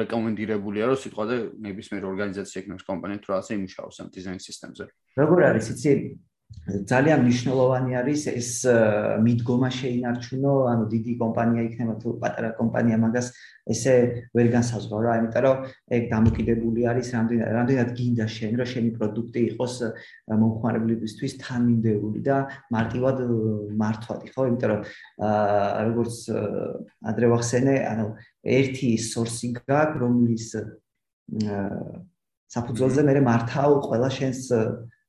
რეკომენდირებულია 0.01 0.85
რომ 0.91 0.99
სიტყვაზე 1.05 1.37
ნებისმიერ 1.67 2.03
ორგანიზაციაში 2.11 2.61
ექნოს 2.61 2.85
კომპანია 2.91 3.19
თუ 3.21 3.29
რაღაცა 3.35 3.53
იმუშაოს 3.61 3.97
ამ 4.01 4.09
დიზაინ 4.17 4.41
სისტემზე. 4.49 4.85
როგორ 5.21 5.39
არის 5.51 5.67
იცი 5.71 5.89
ძალიან 6.91 7.25
მნიშვნელოვანი 7.25 7.93
არის 7.99 8.23
ეს 8.31 8.51
მიდგომა 9.25 9.69
შეინარჩუნო, 9.75 10.53
ანუ 10.71 10.85
დიდი 10.93 11.13
კომპანია 11.23 11.63
იქნება 11.67 11.95
თუ 12.03 12.09
პატარა 12.23 12.51
კომპანია 12.59 12.97
მაგას 13.05 13.31
ესე 13.75 13.95
ვერ 14.37 14.47
განსაზღვრა 14.55 15.01
რა, 15.07 15.15
იმიტომ 15.21 15.43
რომ 15.47 15.57
ეგ 15.97 16.03
დამოკიდებული 16.13 16.81
არის 16.91 17.09
რამდენად 17.17 17.51
რამდენად 17.57 17.91
გინდა 17.99 18.27
შენ 18.37 18.53
რომ 18.61 18.69
შენი 18.73 18.91
პროდუქტი 18.99 19.41
იყოს 19.51 19.75
მომხმარებლებისთვის 20.43 21.33
თანმიმდევრული 21.43 22.21
და 22.29 22.37
მარტივად 22.77 23.17
მართვადი, 23.83 24.27
ხო? 24.35 24.43
იმიტომ 24.51 24.71
რომ 24.71 24.81
აა 25.27 25.81
როგორც 25.91 26.17
ადრე 27.11 27.27
ვახსენე, 27.35 27.75
ანუ 27.91 28.07
ერთი 28.47 28.91
სორსი 29.11 29.49
გაქვს, 29.59 30.01
რომლის 30.05 30.47
საფუძველზე 32.51 33.03
მე 33.07 33.21
მართავ 33.27 33.71
ყველა 33.87 34.09
შენს 34.11 34.41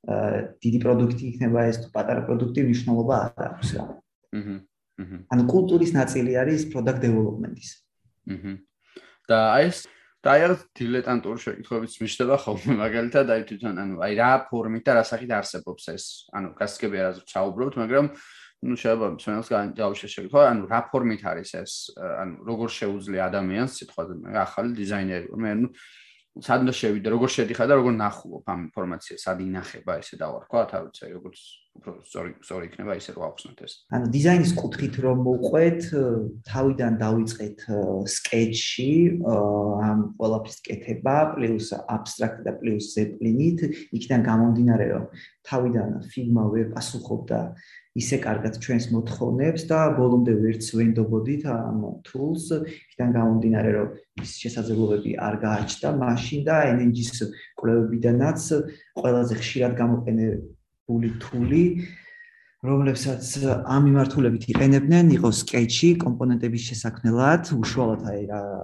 დიდი 0.02 0.78
პროდუქტი 0.82 1.24
იქნება 1.30 1.60
ეს 1.70 1.76
თუ 1.82 1.88
პატარა 1.94 2.22
პროდუქტი 2.26 2.60
მნიშვნელობა 2.66 3.14
არ 3.22 3.46
აქვს 3.48 3.68
რა. 3.78 3.84
აჰა. 4.38 4.56
აჰა. 5.02 5.18
ანუ 5.30 5.42
კულტურის 5.54 5.92
ნაწილი 5.94 6.32
არის 6.42 6.60
product 6.74 7.00
development-ის. 7.06 7.70
აჰა. 8.26 8.52
და 9.30 9.38
აი 9.54 9.66
ეს 9.70 9.78
და 10.22 10.28
აი 10.34 10.42
რა 10.42 10.56
დილეტანტური 10.78 11.40
შეკითხვებიც 11.42 11.94
მიშდება 12.02 12.36
ხოლმე 12.42 12.74
მაგალითად 12.82 13.26
აი 13.34 13.42
თვითონ 13.46 13.74
ანუ 13.82 13.94
აი 14.06 14.12
რა 14.18 14.30
ფორმით 14.50 14.84
და 14.86 14.92
რა 14.98 15.04
სახით 15.06 15.30
არსებობს 15.38 15.84
ეს 15.94 16.04
ანუ 16.34 16.54
გასაგები 16.58 16.96
არა 17.02 17.22
საუბრობთ 17.26 17.74
მაგრამ 17.82 18.06
ну 18.62 18.74
შეიძლება 18.78 19.06
ჩვენს 19.22 19.48
განჯაუშე 19.50 20.06
შეკითხვა 20.14 20.42
ანუ 20.50 20.62
რა 20.70 20.80
ფორმით 20.90 21.22
არის 21.26 21.50
ეს 21.62 21.72
ანუ 21.98 22.34
როგორ 22.46 22.68
შეუძლია 22.70 23.22
ადამიანს 23.30 23.72
სიტყვაზე 23.82 24.14
ახალი 24.46 24.70
დიზაინერი 24.78 25.26
მე 25.42 25.50
ანუ 25.58 25.68
სად 26.40 26.64
უნდა 26.64 26.72
შევიდე, 26.72 27.08
როგორ 27.12 27.28
შედიხარ 27.28 27.66
და 27.68 27.76
როგორ 27.76 27.92
ნახულობ 27.98 28.46
ამ 28.48 28.60
ინფორმაციას, 28.72 29.24
სად 29.26 29.42
ინახება 29.44 29.98
ესე 30.00 30.16
დავარქვა, 30.16 30.60
თავიცე, 30.72 31.10
როგორც 31.12 31.40
უფრო 31.72 31.92
სწორი 32.04 32.30
სწორი 32.44 32.68
იქნება 32.68 32.94
ისე 33.00 33.10
რომ 33.16 33.24
ავხსნათ 33.28 33.60
ეს. 33.64 33.72
ანუ 33.96 34.06
დიზაინის 34.12 34.52
კუთხით 34.56 34.94
რომ 35.04 35.18
მოყვეთ, 35.28 35.80
თავიდან 36.48 36.92
დავიწყეთ 37.04 37.58
სკეჩში, 38.16 38.92
ამ 39.88 39.98
ყველაფრის 40.20 40.58
კეთება, 40.68 41.16
პლუს 41.36 41.68
აბსტრაქტ 41.96 42.38
და 42.48 42.52
პლუს 42.60 42.84
ზეპლინით, 42.96 43.58
იქიდან 43.92 44.20
გამომდინარე 44.28 44.86
რომ 44.92 45.04
თავიდან 45.48 45.88
ფიგმა 46.12 46.44
ვერ 46.52 46.66
პასუხობდა 46.76 47.40
ისე 47.98 48.16
კარგად 48.24 48.56
ჩვენს 48.64 48.86
მოთხოვნებს 48.94 49.66
და 49.68 49.78
ბოლომდე 49.98 50.34
ვერც 50.40 50.68
ვენდობოდით 50.78 51.42
ამ 51.52 51.80
tools 52.08 52.46
იქიდან 52.56 53.10
გამომდინარე 53.16 53.70
რომ 53.76 53.88
ის 54.24 54.30
შესაძლებლობები 54.44 55.12
არ 55.26 55.34
გააჩნდა 55.44 55.88
მაშინ 56.00 56.46
და 56.48 56.56
NNG-ის 56.72 57.20
კვლევებიდანაც 57.60 58.40
ყველაზე 58.96 59.34
ხშირად 59.42 59.76
გამოყენებული 59.82 61.10
tool-ი 61.20 61.66
რომლებსაც 62.62 63.28
ამ 63.66 63.82
მიმართულებით 63.90 64.44
იყენებდნენ 64.54 65.08
იყო 65.18 65.30
sketch-ი 65.34 65.88
კომპონენტების 65.98 66.66
შესაქმნელად. 66.70 67.50
უშუალოდ 67.58 68.02
აი 68.06 68.20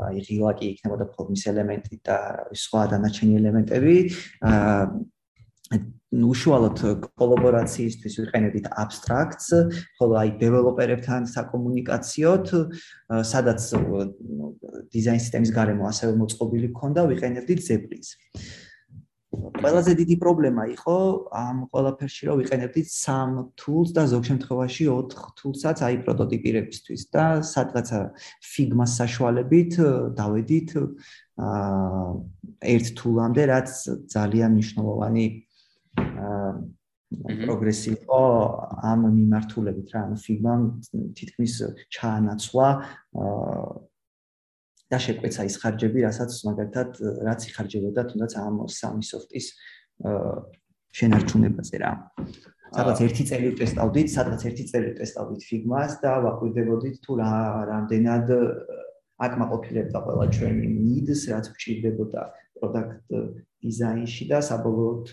აი 0.09 0.19
ღილაკი 0.23 0.67
იქნება 0.73 0.97
და 1.03 1.07
ფორმის 1.19 1.43
ელემენტი 1.51 1.97
და 2.07 2.19
სხვა 2.55 2.83
დანარჩენი 2.95 3.33
ელემენტები. 3.43 3.97
აა 4.47 4.83
უშუალოდ 6.09 6.79
კოლაბორაციისთვის 7.21 8.15
ვიყენებთ 8.23 8.69
აბსტრაქტს, 8.83 9.49
ხოლო 10.01 10.15
აი 10.23 10.31
დეველოპერებთან 10.41 11.29
საკომუნიკაციოდ, 11.29 12.47
სადაც 13.33 13.61
დიზაინ 14.89 15.21
სისტემის 15.21 15.53
გარემო 15.53 15.85
ასევე 15.93 16.17
მოწყობილი 16.17 16.73
ქონდა, 16.73 17.05
ვიყენებთ 17.13 17.61
ზეპლინს. 17.69 18.17
ყველაზე 19.29 19.93
დიდი 20.01 20.17
პრობლემა 20.25 20.65
იყო 20.73 20.97
ამ 21.37 21.57
ყველაფერში, 21.69 22.23
რომ 22.29 22.37
ვიყენებთ 22.41 22.89
სამ 22.89 23.53
tools 23.61 23.93
და 23.93 24.09
ზოგ 24.09 24.25
შემთხვევაში 24.25 24.85
4 24.89 25.37
tools-აც 25.37 25.79
აი 25.85 25.97
პროტოტიპირებისთვის 26.09 27.03
და 27.13 27.25
სადღაცა 27.45 28.01
Figma-ს 28.41 28.97
საშუალებით 28.97 29.73
დავედით 30.17 30.71
აა 30.81 32.09
ერთ 32.75 32.87
tool-ამდე, 32.99 33.43
რაც 33.53 33.69
ძალიან 34.17 34.51
მნიშვნელოვანი 34.57 35.27
პროგრესი 37.09 37.91
იყო 37.97 38.21
ამ 38.85 39.01
მიმართულებით 39.09 39.89
რა, 39.95 40.01
ანუ 40.09 40.17
ფიგმამ 40.25 40.63
თითქმის 41.17 41.55
ჩაანაცვლა 41.89 42.69
და 44.89 44.99
შეკვეცა 45.05 45.43
ის 45.49 45.57
ხარჯები, 45.61 46.05
რასაც 46.05 46.31
მაგალითად 46.49 46.91
რაც 47.29 47.41
იხარჯებოდა 47.49 48.01
თუნდაც 48.13 48.33
ამ 48.41 48.55
სამი 48.69 49.05
სოფტის 49.09 49.47
შენარჩუნებაზე 50.97 51.77
რა. 51.81 51.93
სადაც 52.69 52.99
ერთი 53.01 53.25
წელი 53.29 53.51
ტესტავდით, 53.57 54.09
სადაც 54.13 54.41
ერთი 54.49 54.65
წელი 54.69 54.91
ტესტავდით 55.01 55.43
ფიგმას 55.49 55.93
და 56.05 56.13
ვაკვირდებოდით 56.25 56.97
თუ 57.05 57.13
რა 57.21 57.33
რამდენად 57.73 58.27
აკმაყოფილებდა 59.19 59.99
ყველა 60.05 60.27
ჩვენი 60.37 60.67
needs, 60.69 61.25
რაც 61.33 61.49
გვჭირდებოდა 61.53 62.23
product 62.61 63.09
დიზაინში 63.65 64.25
და 64.31 64.39
საბოლოოდ 64.49 65.11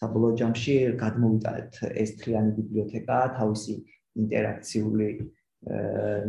საბოლოო 0.00 0.32
ჯამში 0.40 0.74
გადმოვიტანეთ 1.00 1.72
ეს 2.02 2.10
თლიანი 2.20 2.50
ბიბლიოთეკა 2.58 3.18
თავისი 3.38 3.74
ინტერაქციული 4.22 5.08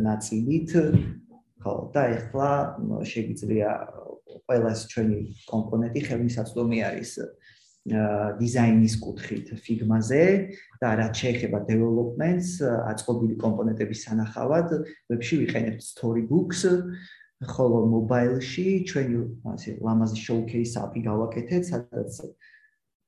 ნაწილით. 0.06 0.70
ხო 1.62 1.74
და 1.94 2.02
ახლა 2.18 2.50
შეგვიძლია 3.06 3.70
ყველას 4.46 4.80
ჩვენი 4.90 5.18
კომპონენტი 5.46 6.00
ხელმისაწვდომი 6.08 6.78
არის 6.90 7.10
დიზაინის 8.38 8.94
კუთხით 9.02 9.46
Figma-ზე 9.58 10.24
და 10.82 10.88
რაც 10.98 11.14
შეეხება 11.22 11.58
developments, 11.66 12.62
აწყობილი 12.62 13.38
კომპონენტების 13.42 14.02
სანახავად, 14.06 14.68
ვებში 15.10 15.34
ვიყენებთ 15.42 15.82
Storybooks 15.82 16.62
ხოლო 17.42 17.78
mobile-ში 17.90 18.66
ჩვენი 18.86 19.16
ასე 19.52 19.70
ლამაზი 19.82 20.18
showcase 20.22 20.74
API 20.78 21.00
გავაკეთეთ, 21.06 21.62
სადაც 21.66 22.12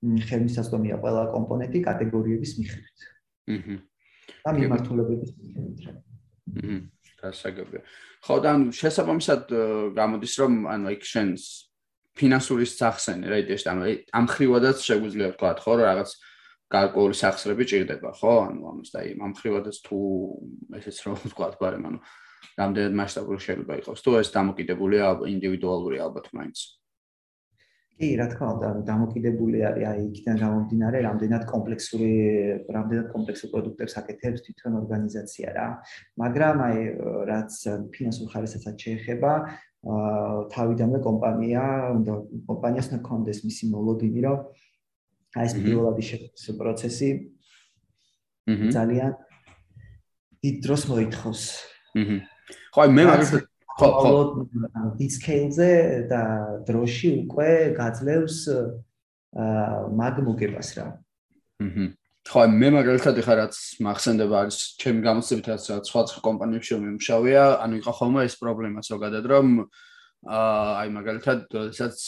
ხელმისაწვდომია 0.05 0.97
ყველა 1.03 1.23
კომპონენტი 1.35 1.79
კატეგორიების 1.88 2.53
მიხედვით. 2.61 2.99
აჰა. 3.55 3.76
და 4.45 4.50
მიმართულებების 4.59 5.31
მიხედვით. 5.38 5.81
აჰა. 6.59 6.76
გასაგებია. 7.25 7.83
ხო 8.25 8.37
და 8.41 8.49
ანუ 8.57 8.67
შესაბამისად 8.73 9.43
გამოდის 9.97 10.35
რომ 10.41 10.53
ანუ 10.75 10.87
იქ 10.97 11.03
შენს 11.05 11.43
ფინანსური 12.14 12.67
სახსენი 12.69 13.26
რა 13.29 13.37
იდეაში 13.45 13.69
ანუ 13.73 13.83
ამ 14.17 14.26
ხრივადაც 14.33 14.79
შეგვიძლია 14.81 15.29
ვთქვა 15.35 15.50
ხო 15.61 15.73
რაღაც 15.83 16.11
გარკვეული 16.75 17.17
სახსრები 17.21 17.64
ჭირდება 17.71 18.11
ხო 18.21 18.35
ანუ 18.49 18.61
ამას 18.71 18.91
და 18.95 19.00
ამ 19.25 19.33
ხრივადაც 19.38 19.76
თუ 19.85 19.99
ესეც 20.79 20.97
რომ 21.05 21.17
ვთქვა 21.25 21.49
ბარემ 21.61 21.85
ანუ 21.91 21.99
რამდენად 22.61 22.97
მასშტაბური 23.01 23.41
შეიძლება 23.47 23.75
იყოს 23.83 24.05
თუ 24.05 24.17
ეს 24.21 24.33
დამოკიდებულია 24.39 25.05
ინდივიდუალური 25.35 26.01
ალბათ 26.07 26.33
მაინც 26.37 26.59
კი, 27.95 28.09
რა 28.19 28.27
თქმა 28.27 28.47
უნდა, 28.59 28.69
დამოკიდებული 28.91 29.59
არის 29.71 29.85
აი 29.87 29.99
იქიდან 30.09 30.39
გამომდინარე, 30.43 30.99
რამდენად 31.07 31.45
კომპლექსური, 31.47 32.11
რამდენად 32.75 33.07
კომპლექსურ 33.15 33.49
პროდუქტებს 33.55 33.95
აკეთებს 34.01 34.43
თვითონ 34.47 34.73
ორგანიზაცია 34.83 35.49
რა. 35.55 35.67
მაგრამ 36.19 36.57
აი 36.67 36.79
რაც 37.31 37.53
ფინანსურ 37.95 38.27
ხარისსაც 38.35 38.75
შეეხება, 38.75 39.33
აა 39.85 40.51
თავიდანვე 40.55 40.99
კომპანია, 41.07 41.63
უნდა 42.01 42.13
კომპანიას 42.51 42.87
უნდა 42.91 43.01
კონდეს 43.07 43.39
მისი 43.47 43.65
მოლოდინი, 43.71 44.21
რომ 44.27 44.39
აი 45.39 45.45
ეს 45.47 45.55
პირველადი 45.55 46.03
შეფასების 46.11 46.59
პროცესი 46.59 47.09
ძალიან 48.75 49.11
დიდ 50.43 50.57
დროს 50.67 50.83
მოითხოვს. 50.91 51.43
აჰა. 51.95 52.34
ხო, 52.75 52.79
აი 52.85 52.91
მე 52.95 53.05
მაგალითად 53.11 53.43
ხო 53.75 53.89
ხო 53.99 54.13
დისკეილზე 55.01 55.71
და 56.11 56.23
დროში 56.69 57.11
უკვე 57.25 57.51
გაძლევს 57.79 58.39
აა 59.35 59.91
მაგმოგებას 59.99 60.69
რა. 60.79 60.87
აჰა. 61.59 61.87
ხო 62.25 62.41
მე 62.49 62.69
მაგალითად 62.79 63.19
ეხლა 63.21 63.35
რაც 63.45 63.57
მახსენდება 63.85 64.37
არის 64.47 64.59
ჩემი 64.81 65.01
გამოცდებით 65.05 65.47
რაც 65.51 65.63
სხვა 65.91 66.01
სხვა 66.09 66.21
კომპანიებში 66.25 66.79
მომშავია, 66.81 67.45
ანუ 67.65 67.75
იყო 67.83 67.93
ხოლმე 67.99 68.21
ეს 68.25 68.35
პრობლემა 68.41 68.81
ზოგადად 68.81 69.25
რომ 69.29 69.47
აა 70.25 70.71
აი 70.81 70.89
მაგალითად 70.95 71.41
სადაც 71.77 72.01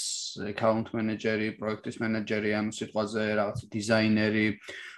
account 0.52 0.88
manager-ი, 0.97 1.50
პროექტის 1.61 2.00
მენეჯერი, 2.00 2.50
ანუ 2.57 2.73
სიტყვაზე 2.73 3.25
რაღაც 3.37 3.59
დიზაინერი 3.75 4.47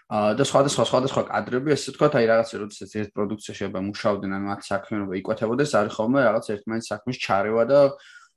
და 0.08 0.44
სხვადასხვა 0.48 0.84
სხვადასხვა 0.88 1.22
კადრები, 1.28 1.74
ესე 1.74 1.92
ვთქვათ, 1.92 2.14
აი 2.16 2.26
რაღაცა 2.32 2.60
როდესაც 2.64 2.92
ერთ 2.96 3.10
პროდუქცია 3.12 3.52
შეიძლება 3.58 3.80
მუშაობდნენ, 3.92 4.32
ან 4.38 4.42
მათ 4.48 4.60
საქმიანობა 4.64 5.14
იკვეთებოდეს, 5.20 5.74
არის 5.76 5.92
ხოლმე 5.98 6.20
რაღაც 6.24 6.44
ერთმანეთს 6.54 6.88
საქმის 6.88 7.16
ჩარევა 7.20 7.62
და 7.68 7.78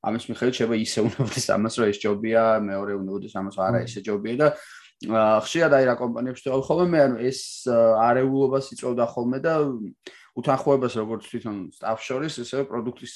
ამის 0.03 0.23
მიხედვით 0.27 0.55
შეიძლება 0.59 0.75
ისე 0.83 0.99
უნდაოდეს 1.07 1.47
ამას, 1.55 1.73
რომ 1.79 1.87
ეს 1.93 1.97
ჯობია, 2.03 2.43
მეორე 2.59 2.91
უნდაოდეს 2.99 3.33
ამას, 3.39 3.55
არა 3.55 3.79
ესე 3.87 4.01
ჯობია 4.03 4.35
და 4.41 4.47
ხშირად 5.01 5.73
აი 5.73 5.85
რა 5.87 5.95
კომპანიებში 5.97 6.43
თქო 6.45 6.59
ხოლმე 6.61 6.85
მე 6.91 6.99
ანუ 7.01 7.15
ეს 7.25 7.39
არეულობას 7.71 8.65
იწევდა 8.75 9.05
ხოლმე 9.09 9.39
და 9.41 9.53
უთანხმოებას 10.37 10.93
როგორც 11.01 11.23
თვითონ 11.31 11.57
staff 11.73 12.03
შორის, 12.05 12.37
ესე 12.43 12.67
პროდუქტის 12.69 13.15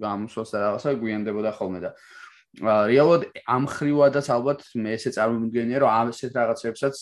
გამოსვლას 0.00 0.50
და 0.50 0.58
რაღაცა 0.64 0.90
გვიანდებოდა 0.98 1.50
ხოლმე 1.54 1.78
და 1.86 1.90
რეალურად 2.58 3.28
ამ 3.46 3.66
ხრივადაც 3.70 4.26
ალბათ 4.34 4.62
მე 4.74 4.94
ესე 4.96 5.12
წარმომიდგენია 5.14 5.80
რომ 5.80 5.90
ამ 5.94 6.08
ესეთ 6.10 6.34
რაღაცებსაც 6.34 6.96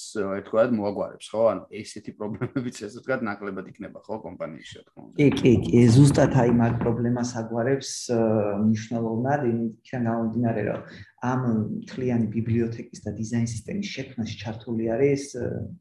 ერთგვარად 0.44 0.74
მოაგვარებს 0.76 1.30
ხო? 1.32 1.42
ანუ 1.52 1.62
ესეთი 1.72 2.12
პრობლემებიც 2.20 2.76
ესე 2.84 3.00
ვთქვათ 3.00 3.24
ნაკლებად 3.24 3.70
იქნება 3.72 4.02
ხო 4.04 4.20
კომპანიაში 4.28 4.84
თქო 4.84 5.06
კი 5.16 5.28
კი 5.40 5.52
კი. 5.64 5.80
ზუსტად 5.96 6.36
აი 6.36 6.52
მაგ 6.52 6.74
პრობლემას 6.84 7.30
აგვარებს 7.40 7.92
მნიშვნელოვნად 8.12 9.46
იქიდან 9.48 10.02
გამომდინარე 10.08 10.62
რომ 10.68 10.82
ამ 11.18 11.40
თლიანი 11.90 12.26
ბიბლიოთეკის 12.30 13.00
და 13.02 13.10
დიზაინ 13.18 13.48
სისტემის 13.50 13.88
შექმნაში 13.90 14.36
ჩართული 14.38 14.84
არის 14.94 15.24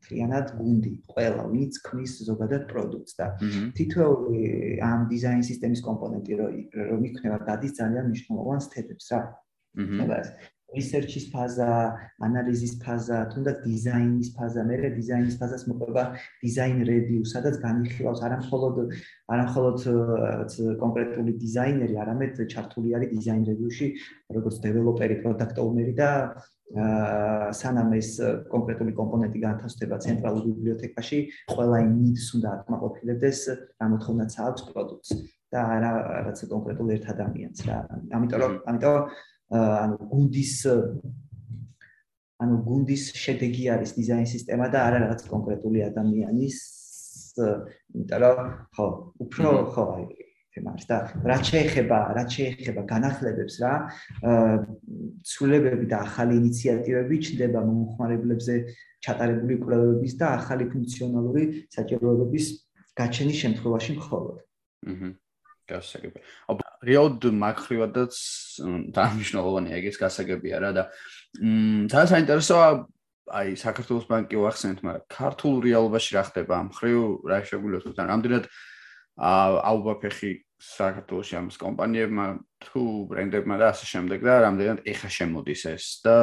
თლიანად 0.07 0.55
გუნდი 0.57 0.93
ყველა 1.11 1.43
ვინც 1.51 1.77
ქმნის 1.85 2.13
ზოგადად 2.25 2.63
პროდუქტს 2.71 3.19
და 3.19 3.27
თითოეული 3.77 4.79
ამ 4.81 5.05
დიზაინ 5.11 5.43
სისტემის 5.45 5.83
კომპონენტი 5.85 6.39
რომ 6.39 7.05
იქნება 7.11 7.37
დადის 7.51 7.77
ძალიან 7.77 8.09
მნიშვნელოვან 8.09 8.65
სტეპებს 8.65 9.13
რა 9.13 9.21
ეხლა 9.77 10.21
რისერჩის 10.75 11.29
ფაზა, 11.31 11.67
ანალიზის 12.27 12.73
ფაზა, 12.83 13.17
თუნდაც 13.31 13.61
დიზაინის 13.63 14.29
ფაზა, 14.35 14.65
მერე 14.67 14.89
დიზაინის 14.97 15.37
ფაზას 15.39 15.63
მოყვება 15.71 16.03
დიზაინ 16.43 16.81
რევიუ, 16.89 17.21
სადაც 17.23 17.55
განიხილავს 17.63 18.21
არამხოლოდ 18.27 18.75
არამხოლოდ 19.31 19.77
კონკრეტული 20.83 21.31
დიზაინერი, 21.43 21.95
არამედ 22.03 22.41
ჩართული 22.51 22.89
არის 22.99 23.13
დიზაინ 23.15 23.43
რევიუში, 23.47 23.87
როგორც 24.35 24.55
დეველოპერი, 24.67 25.15
პროდუქტ 25.23 25.57
ოუნერი 25.63 25.93
და 25.95 26.09
სანამ 27.55 27.95
ეს 27.95 28.09
კონკრეტული 28.51 28.91
კომპონენტი 28.99 29.39
განთავსდება 29.39 29.95
ცენტრალურ 30.03 30.43
ბიბლიოთეკაში, 30.51 31.19
ყველა 31.55 31.77
იმ 31.87 31.93
ნიდს 32.03 32.27
უნდა 32.35 32.49
აკმაყოფილებდეს, 32.59 33.39
რამოთხოვნაც 33.79 34.31
აქვს 34.35 34.67
პროდუქტს 34.67 35.09
და 35.47 35.59
არა 35.63 35.91
რაც 36.27 36.43
კონკრეტულ 36.51 36.87
ერთ 36.91 37.05
ადამიანს 37.15 37.59
რა. 37.71 37.77
ამიტომ 38.19 38.39
რომ 38.43 38.53
ამიტომ 38.67 38.95
ანუ 39.51 39.97
გუნდის 40.11 40.53
ანუ 42.43 42.55
გუნდის 42.67 43.03
შედეგი 43.17 43.63
არის 43.73 43.91
დიზაინ 43.97 44.27
სისტემა 44.29 44.67
და 44.73 44.79
არა 44.87 44.97
რაღაც 45.07 45.21
კონკრეტული 45.31 45.79
ადამიანის 45.87 46.57
იმიტომ 47.37 48.19
რომ 48.23 48.49
ხო 48.75 48.85
უფრო 49.23 49.49
ხო 49.73 49.83
აი 49.95 50.05
თემას 50.57 50.83
და 50.89 50.97
რა 51.29 51.37
შეეხება 51.49 51.99
რა 52.17 52.23
შეეხება 52.35 52.81
განახლებებს 52.91 53.55
რა 53.63 53.73
ცვლილებები 55.31 55.85
და 55.91 55.97
ახალი 56.07 56.33
ინიციატივები 56.41 57.15
ჩნდება 57.25 57.59
მომხმარებლებზე 57.69 58.55
ჩატარებული 59.05 59.55
კვლევების 59.63 60.13
და 60.19 60.27
ახალი 60.39 60.65
ფუნქციონალური 60.73 61.43
საჭიროებების 61.75 62.45
გაჩენის 62.97 63.37
შემთხვევაში 63.43 63.91
მხოლოდ. 64.01 64.37
აჰა 64.91 65.09
გასაგები. 65.69 66.19
რეალოდ 66.85 67.23
მაგხრივადაც 67.41 68.13
დანიშნულოვანია 68.93 69.79
ეგეც 69.81 69.97
გასაგებია 70.01 70.61
რა 70.61 70.71
და 70.77 70.83
მ 71.41 71.89
ძალიან 71.89 72.11
საინტერესოა 72.13 72.67
აი 73.27 73.57
საქართველოს 73.59 74.05
ბანკი 74.07 74.39
ვახსენეთ, 74.39 74.79
მაგრამ 74.87 75.07
ქართულ 75.11 75.55
რეალობაში 75.67 76.11
რა 76.15 76.23
ხდება? 76.31 76.53
ამ 76.63 76.69
ხრივ 76.71 76.99
რა 77.27 77.39
შეგვიძლია 77.43 77.81
თქვა 77.83 78.05
რამდენად 78.07 78.45
აუბაფეხი 79.17 80.31
საქართველოს 80.57 81.33
ამის 81.37 81.57
კომპანიებმა 81.61 82.25
თუ 82.63 82.81
ბრენდებმა 83.11 83.55
და 83.61 83.65
ასე 83.73 83.85
შემდეგ 83.91 84.19
და 84.25 84.33
რამდენად 84.47 84.79
ეხა 84.89 85.09
შემოდის 85.17 85.61
ეს 85.73 85.85
და 86.01 86.15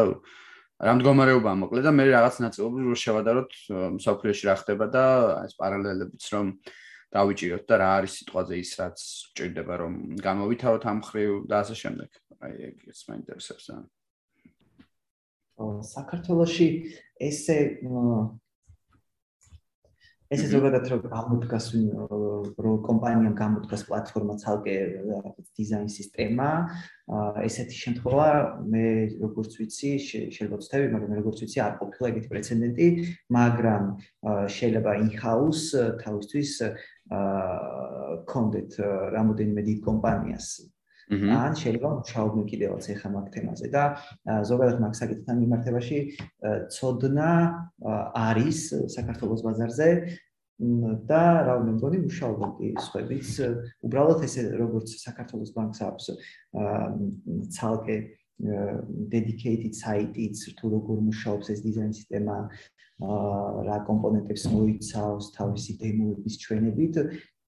რა 0.83 0.93
მდგომარეობაა 0.99 1.57
მოკლედ 1.61 1.87
და 1.87 1.93
მე 1.95 2.05
რაღაც 2.11 2.41
ნაწილობრივ 2.43 2.89
რო 2.91 2.97
შევადაროთ 2.99 3.51
მსოფლიოში 3.95 4.49
რა 4.51 4.57
ხდება 4.59 4.87
და 4.91 5.05
ეს 5.47 5.55
პარალელებიც 5.61 6.25
რომ 6.35 6.47
დავიჭიროთ 7.15 7.65
და 7.71 7.75
რა 7.79 7.89
არის 7.99 8.13
სიტყვაზე 8.19 8.55
ის 8.59 8.71
რაც 8.81 8.99
ჭირდება 9.39 9.75
რომ 9.83 9.93
გამოვითავოთ 10.19 10.85
ამ 10.91 11.01
ხრივ 11.09 11.33
და 11.51 11.57
ასე 11.63 11.75
შემდეგ. 11.83 12.11
აი 12.45 12.53
ეგეც 12.69 12.99
მაინტერესებს 13.11 13.65
რა. 13.71 13.79
საქართველოში 15.95 16.69
ესე 17.23 17.59
ესე 20.33 20.47
ზოგადად 20.49 20.87
რომ 20.89 21.01
გამოდგას 21.13 21.67
რომ 22.65 22.77
კომპანიამ 22.89 23.35
გამოდგას 23.37 23.83
პლატფორმა 23.89 24.37
ცალკე 24.41 24.75
რაღაც 25.05 25.51
დიზაინ 25.59 25.91
სისტემა 25.93 26.49
ესეთი 27.45 27.77
შემთხვევა 27.85 28.29
მე 28.73 28.85
როგორც 29.21 29.59
ვიცი 29.61 29.91
შეიძლება 30.09 30.61
ვცდები 30.63 30.89
მაგრამ 30.95 31.19
როგორც 31.21 31.45
ვიცი 31.45 31.59
არ 31.67 31.75
ყოფილა 31.83 32.11
ეგეთი 32.15 32.29
პრეცედენტი 32.33 32.89
მაგრამ 33.37 33.85
შეიძლება 34.57 34.93
in-house 35.05 35.67
თავისთვის 36.01 36.53
აა 36.65 38.25
კონდეთ 38.33 38.81
რამოდენიმე 39.13 39.63
დიდ 39.69 39.79
კომპანიას 39.85 40.49
ან 41.13 41.53
შეიძლება 41.61 41.89
მუშაობდნენ 42.01 42.47
კიდევაც 42.51 42.85
ახლა 42.95 43.09
მაგ 43.15 43.27
თემაზე 43.35 43.67
და 43.75 43.83
ზოგადად 44.51 44.79
მაგ 44.85 44.95
საკითხთან 45.01 45.37
მიმართებაში 45.45 45.99
ცოდნა 46.77 47.31
არის 48.29 48.59
საქართველოს 48.97 49.45
ბაზარზე 49.45 49.91
და 51.11 51.23
რა 51.47 51.55
მე 51.67 51.73
მგონი 51.77 51.99
მუშაობენ 52.07 52.51
კი 52.57 52.69
სხვაებიც 52.87 53.29
უბრალოდ 53.87 54.21
ესე 54.29 54.43
როგორც 54.55 54.89
საქართველოს 55.03 55.51
ბანკს 55.57 55.81
აქვს 55.89 56.05
ცალკე 57.59 57.97
dedicated 59.15 59.75
site-იც 59.79 60.39
თუ 60.59 60.67
როგორ 60.75 60.97
მუშაობს 61.09 61.51
ეს 61.55 61.61
დიზაინ 61.67 61.93
სისტემა 61.95 62.37
რა 63.69 63.79
კომპონენტებს 63.89 64.45
მოიცავს 64.55 65.25
თავისი 65.39 65.73
დემოების 65.83 66.35
ჩვენებით 66.43 66.95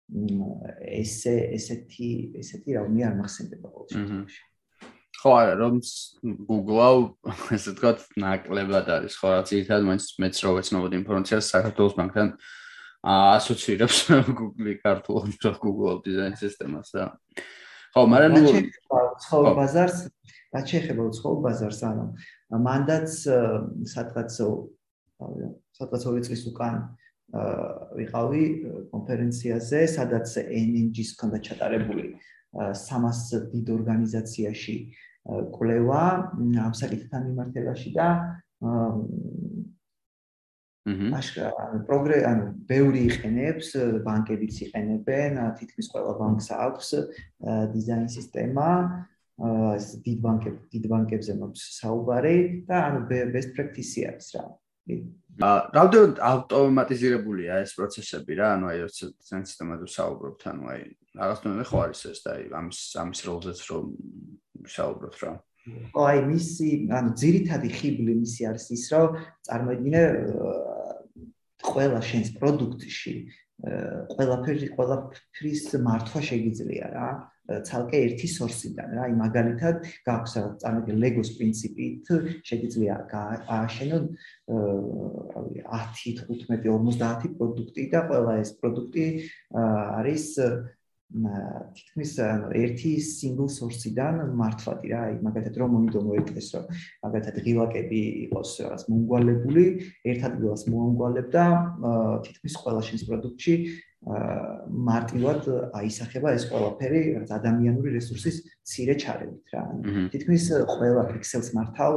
ესე 0.06 1.34
ესეთი 1.56 2.10
ესეთი 2.40 2.76
რა 2.76 2.84
მე 2.86 3.02
არ 3.08 3.16
მახსენდება 3.20 3.66
ყოველ 3.72 3.88
შემთხვევაში. 3.92 4.42
ხო 5.16 5.30
არა 5.34 5.54
რომ 5.58 5.80
Google-აო 6.46 6.98
ესე 7.56 7.74
თქვა 7.74 7.92
ნაკლებად 8.22 8.86
არის 8.96 9.18
ხო 9.18 9.32
რაც 9.34 9.48
ერთად 9.58 9.86
მაინც 9.88 10.04
მეც 10.22 10.36
რო 10.44 10.52
ვეცნობოდი 10.60 10.94
ინფორმაციას 11.02 11.50
საქართველოს 11.56 11.96
ბანკთან 11.98 12.28
ასოცირებს 13.06 13.98
Google-ი 14.38 14.74
ქართულ 14.84 15.22
Google 15.64 15.98
დიზაინ 16.06 16.38
სისტემას 16.38 16.94
და 16.94 17.10
ხო, 17.96 18.02
მაგრამ 18.06 18.32
ნუ 18.44 18.52
ცხოველ 19.26 19.54
ბაზარს, 19.56 19.98
რა 20.52 20.60
შეიძლება 20.68 21.10
ცხოველ 21.16 21.38
ბაზარს, 21.48 21.80
ანუ 21.88 22.04
მანდაც 22.62 23.08
სადღაც 23.90 24.30
სადღაც 25.76 26.02
ორი 26.06 26.20
წლის 26.26 26.42
უკან 26.50 26.76
ვიყავი 27.34 28.42
კონფერენციაზე, 28.92 29.80
სადაც 29.90 30.28
NNG-ს 30.46 31.16
ჰქონდა 31.16 31.38
ჩატარებული 31.42 32.04
300 32.54 33.50
დიდ 33.52 33.66
ორგანიზაციაში 33.76 34.76
კვლევა 35.26 36.02
ამ 36.66 36.74
საკითხთან 36.78 37.22
მიმართებაში 37.28 37.90
და 37.98 38.08
აჰა 38.62 39.16
აშკარა 40.86 41.82
პროგრე 41.88 42.18
ანუ 42.30 42.44
ბევრი 42.70 43.00
იყენებს 43.10 43.72
ბანკებიც 44.06 44.60
იყენებენ 44.68 45.40
თითქმის 45.58 45.90
ყველა 45.92 46.12
ბანკს 46.20 46.46
აქვს 46.54 46.88
დიზაინ 47.74 48.06
სისტემა 48.16 48.68
ეს 49.74 49.88
დიდ 50.06 50.18
ბანკებ 50.26 50.60
დიდ 50.72 50.86
ბანკებზე 50.92 51.34
მოქვს 51.42 51.64
საუბარი 51.80 52.36
და 52.70 52.76
ანუ 52.86 53.00
best 53.34 53.50
practice 53.58 54.06
არის 54.06 54.30
რა. 54.38 54.44
ა 54.46 54.65
რამდენად 54.86 56.20
ავტომატიზირებულია 56.22 57.58
ეს 57.64 57.74
პროცესები 57.76 58.38
რა? 58.38 58.52
ანუ 58.56 58.70
აი 58.70 58.78
როცა 58.86 59.10
სისტემაზე 59.28 59.88
საუბრობთ 59.92 60.46
ანუ 60.52 60.70
აი 60.72 60.82
რაღაცნაირად 61.20 61.68
ხო 61.70 61.78
არის 61.86 62.02
ეს 62.12 62.20
და 62.24 62.30
აი 62.36 62.44
ამის 62.60 62.80
ამის 63.02 63.20
როლზეც 63.28 63.60
რომ 63.68 63.84
საუბრობთ 64.76 65.18
რა? 65.26 65.32
აი 66.06 66.18
მისი 66.30 66.68
ანუ 66.94 67.10
ძირითადი 67.20 67.68
ხიბლი 67.76 68.12
მისი 68.22 68.42
არის 68.48 68.66
ის 68.76 68.84
რომ 68.94 69.18
წარმოიდგინე 69.50 70.02
ყველა 71.66 72.00
შენს 72.06 72.28
პროდუქტში 72.38 73.14
ყველაფერი 74.14 74.68
ყველაფრის 74.76 75.64
მართვა 75.84 76.20
შეგიძლია 76.30 76.86
რა 76.96 77.08
ცალკე 77.46 77.98
ერთი 78.06 78.28
სორსიდან 78.32 78.94
რა 78.98 79.02
აი 79.06 79.16
მაგალითად 79.22 79.76
გაქვს 80.08 80.36
რაღაც 80.38 80.54
წარმოიდგინე 80.62 80.98
ლეგოს 81.04 81.30
პრინციპით 81.38 82.12
შეგიძლია 82.50 82.94
ააშენო 83.56 83.98
რავი 84.50 85.66
10 85.66 86.24
15 86.30 86.48
50 86.56 87.36
პროდუქტი 87.38 87.84
და 87.94 88.00
ყველა 88.10 88.32
ეს 88.42 88.50
პროდუქტი 88.62 89.06
არის 89.56 90.26
თითქმის 91.06 92.12
ერთი 92.58 92.92
single 92.98 93.46
source-დან 93.46 94.34
მართვადი 94.34 94.90
რა, 94.90 95.02
აი 95.06 95.14
მაგალითად 95.22 95.54
რომ 95.62 95.70
მონიტორო 95.76 96.16
ეკეს 96.18 96.48
რომ 96.50 96.64
მაგალითად 97.06 97.36
ღილაკები 97.46 98.00
იყოს 98.26 98.50
რაღაც 98.66 98.82
მონგვალებული, 98.90 99.64
ერთ 100.02 100.26
ადგილას 100.26 100.66
მოანგვალებ 100.66 101.28
და 101.30 101.46
თითქმის 102.26 102.54
ყველა 102.58 102.82
შენს 102.90 103.06
პროდუქტში 103.06 103.54
მარტივად 104.04 105.48
აისახება 105.74 106.34
ეს 106.36 106.44
ყველაფერი 106.50 107.00
რაღაც 107.16 107.30
ადამიანური 107.38 107.96
რესურსის 107.96 108.36
ცირე 108.62 108.94
ჩარევით 109.02 109.46
რა. 109.56 109.62
თითქმის 110.12 110.44
ყველა 110.76 111.02
პიქსელს 111.10 111.48
მართავ 111.56 111.94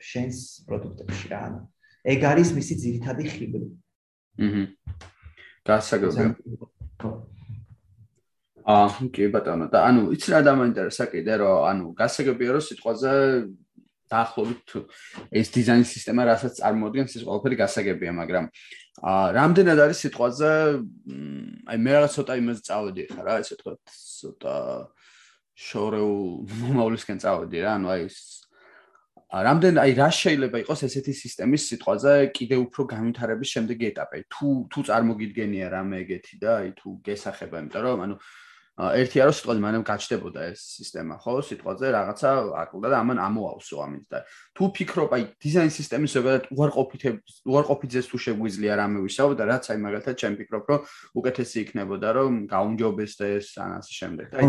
შენს 0.00 0.36
პროდუქტებში 0.66 1.26
რა. 1.30 1.42
ეგ 2.04 2.20
არის 2.32 2.48
მისი 2.58 2.74
ძირითადი 2.82 3.24
ხიბლი. 3.28 3.68
აჰა. 4.40 4.62
გასაგებია. 5.64 6.28
აა 8.64 9.08
კი 9.12 9.28
ბატონო 9.28 9.68
და 9.68 9.84
ანუ 9.92 10.08
იცი 10.16 10.28
რა 10.32 10.40
დამაინტერესა 10.48 11.04
კიდე 11.12 11.34
რომ 11.44 11.56
ანუ 11.68 11.84
გასაგებია 12.00 12.50
რომ 12.56 12.64
სიტყვაზე 12.64 13.12
დაახლოებით 14.12 14.68
ეს 15.40 15.48
დიზაინ 15.54 15.84
სისტემა 15.88 16.26
რასაც 16.28 16.60
წარმოადგენს 16.60 17.16
ის 17.18 17.24
ყველაფერი 17.24 17.56
გასაგებია 17.62 18.12
მაგრამ 18.20 18.44
აა 19.04 19.26
რამდენად 19.38 19.78
არის 19.84 20.02
სიტყვაზე 20.04 20.50
აი 21.72 21.78
მე 21.84 21.90
რაღაც 21.96 22.12
ცოტა 22.18 22.34
იმას 22.42 22.62
წავედი 22.68 23.02
ხა 23.14 23.22
რა 23.24 23.34
ესე 23.42 23.54
თქვა 23.60 23.74
ცოტა 23.88 24.54
შორეულ 25.54 26.24
მომავლისკენ 26.62 27.18
წავედი 27.24 27.64
რა 27.64 27.70
ანუ 27.80 27.88
აი 27.94 28.06
ეს 28.10 28.18
რამდენ 29.34 29.80
აი 29.82 29.92
რა 29.98 30.08
შეიძლება 30.14 30.58
იყოს 30.62 30.80
ესეთი 30.86 31.12
სისტემის 31.18 31.62
სიტყვაზე 31.70 32.12
კიდე 32.38 32.56
უფრო 32.64 32.82
განვითარების 32.94 33.52
შემდეგი 33.54 33.86
ეტაპი? 33.90 34.20
თუ 34.30 34.48
თუ 34.70 34.80
წარმოგიდგენია 34.90 35.66
რამე 35.74 35.96
ეგეთი 36.04 36.34
და 36.38 36.50
აი 36.62 36.70
თუ 36.78 36.88
გესახება 37.08 37.56
იმიტომ 37.64 37.82
რომ 37.82 38.04
ანუ 38.06 38.16
ერთი 38.74 39.20
არო 39.22 39.32
სიტყვაზე 39.38 39.60
მანამ 39.62 39.82
გაჩნდებოდა 39.86 40.40
ეს 40.50 40.60
სისტემა, 40.82 41.14
ხო? 41.22 41.32
სიტყვაზე 41.46 41.86
რაღაცა 41.94 42.30
აკლდა 42.58 42.88
და 42.90 42.96
ამან 43.06 43.18
ამოავსო 43.22 43.76
ამით 43.86 44.04
და 44.10 44.18
თუ 44.50 44.64
ფიქრობ 44.74 45.14
აი 45.14 45.22
დიზაინ 45.38 45.70
სისტემის 45.70 46.10
ზოგადად 46.18 46.44
უარყოფითებს 46.50 47.32
უარყოფითზეს 47.46 48.06
თუ 48.10 48.16
შეგვიძლია 48.26 48.72
რამე 48.82 48.98
ვისაუბროთ 49.06 49.38
და 49.38 49.44
რაც 49.46 49.64
აი 49.70 49.78
მაგალითად 49.78 50.14
ჩემ 50.18 50.34
ფიქრობ 50.42 50.64
რომ 50.74 50.80
უკეთესი 51.22 51.56
იქნებოდა 51.62 52.08
რომ 52.18 52.32
გაუნჯობესდეს 52.50 53.46
ან 53.62 53.70
ასე 53.78 53.92
შემდეგ. 53.94 54.26
აი 54.34 54.46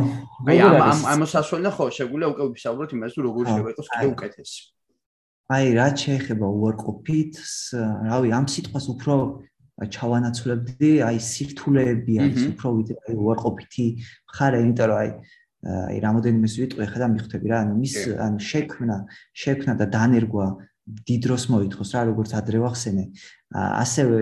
აი 0.49 0.57
ამ 0.65 0.75
ამ 0.89 0.99
ამოსასვლელი 1.13 1.69
ხო 1.77 1.85
შეგვიძლია 1.93 2.29
უკვე 2.33 2.45
ვისაუბროთ 2.57 2.89
იმას 2.97 3.13
თუ 3.13 3.21
როგორ 3.29 3.43
შეიძლება 3.45 3.73
იყოს 3.77 3.87
კიდე 3.93 4.07
უკეთესი. 4.09 4.61
აი 5.45 5.65
რა 5.77 5.87
შეიძლება 5.93 6.47
უარყოფითს, 6.49 7.77
რავი 8.09 8.29
ამ 8.33 8.45
სიტყვას 8.49 8.85
უფრო 8.97 9.13
ჩავანაცვლებდი, 9.75 10.91
აი 11.03 11.17
სირთულეები 11.19 12.13
არის 12.25 12.43
უფრო 12.55 12.69
ვიდრე 12.79 12.95
აი 13.05 13.15
უარყოფითი 13.25 13.87
ხარ, 14.35 14.53
იმიტომ 14.63 14.87
რომ 14.91 14.99
აი 15.03 15.09
აი 15.65 15.97
რამოდენიმე 15.97 16.47
სიტყვი 16.53 16.85
ხა 16.93 16.99
და 17.01 17.07
მიხვდები 17.09 17.47
რა, 17.49 17.57
ანუ 17.65 17.73
მის 17.81 17.95
ანუ 18.21 18.39
შექმნა, 18.45 18.97
შექმნა 19.33 19.73
და 19.81 19.85
დანერგვა 19.89 20.45
დიდროს 20.85 21.45
მოითხოს 21.49 21.89
რა, 21.97 22.01
როგორც 22.13 22.31
ადრე 22.37 22.61
ვახსენე. 22.61 23.05
ასევე 23.55 24.17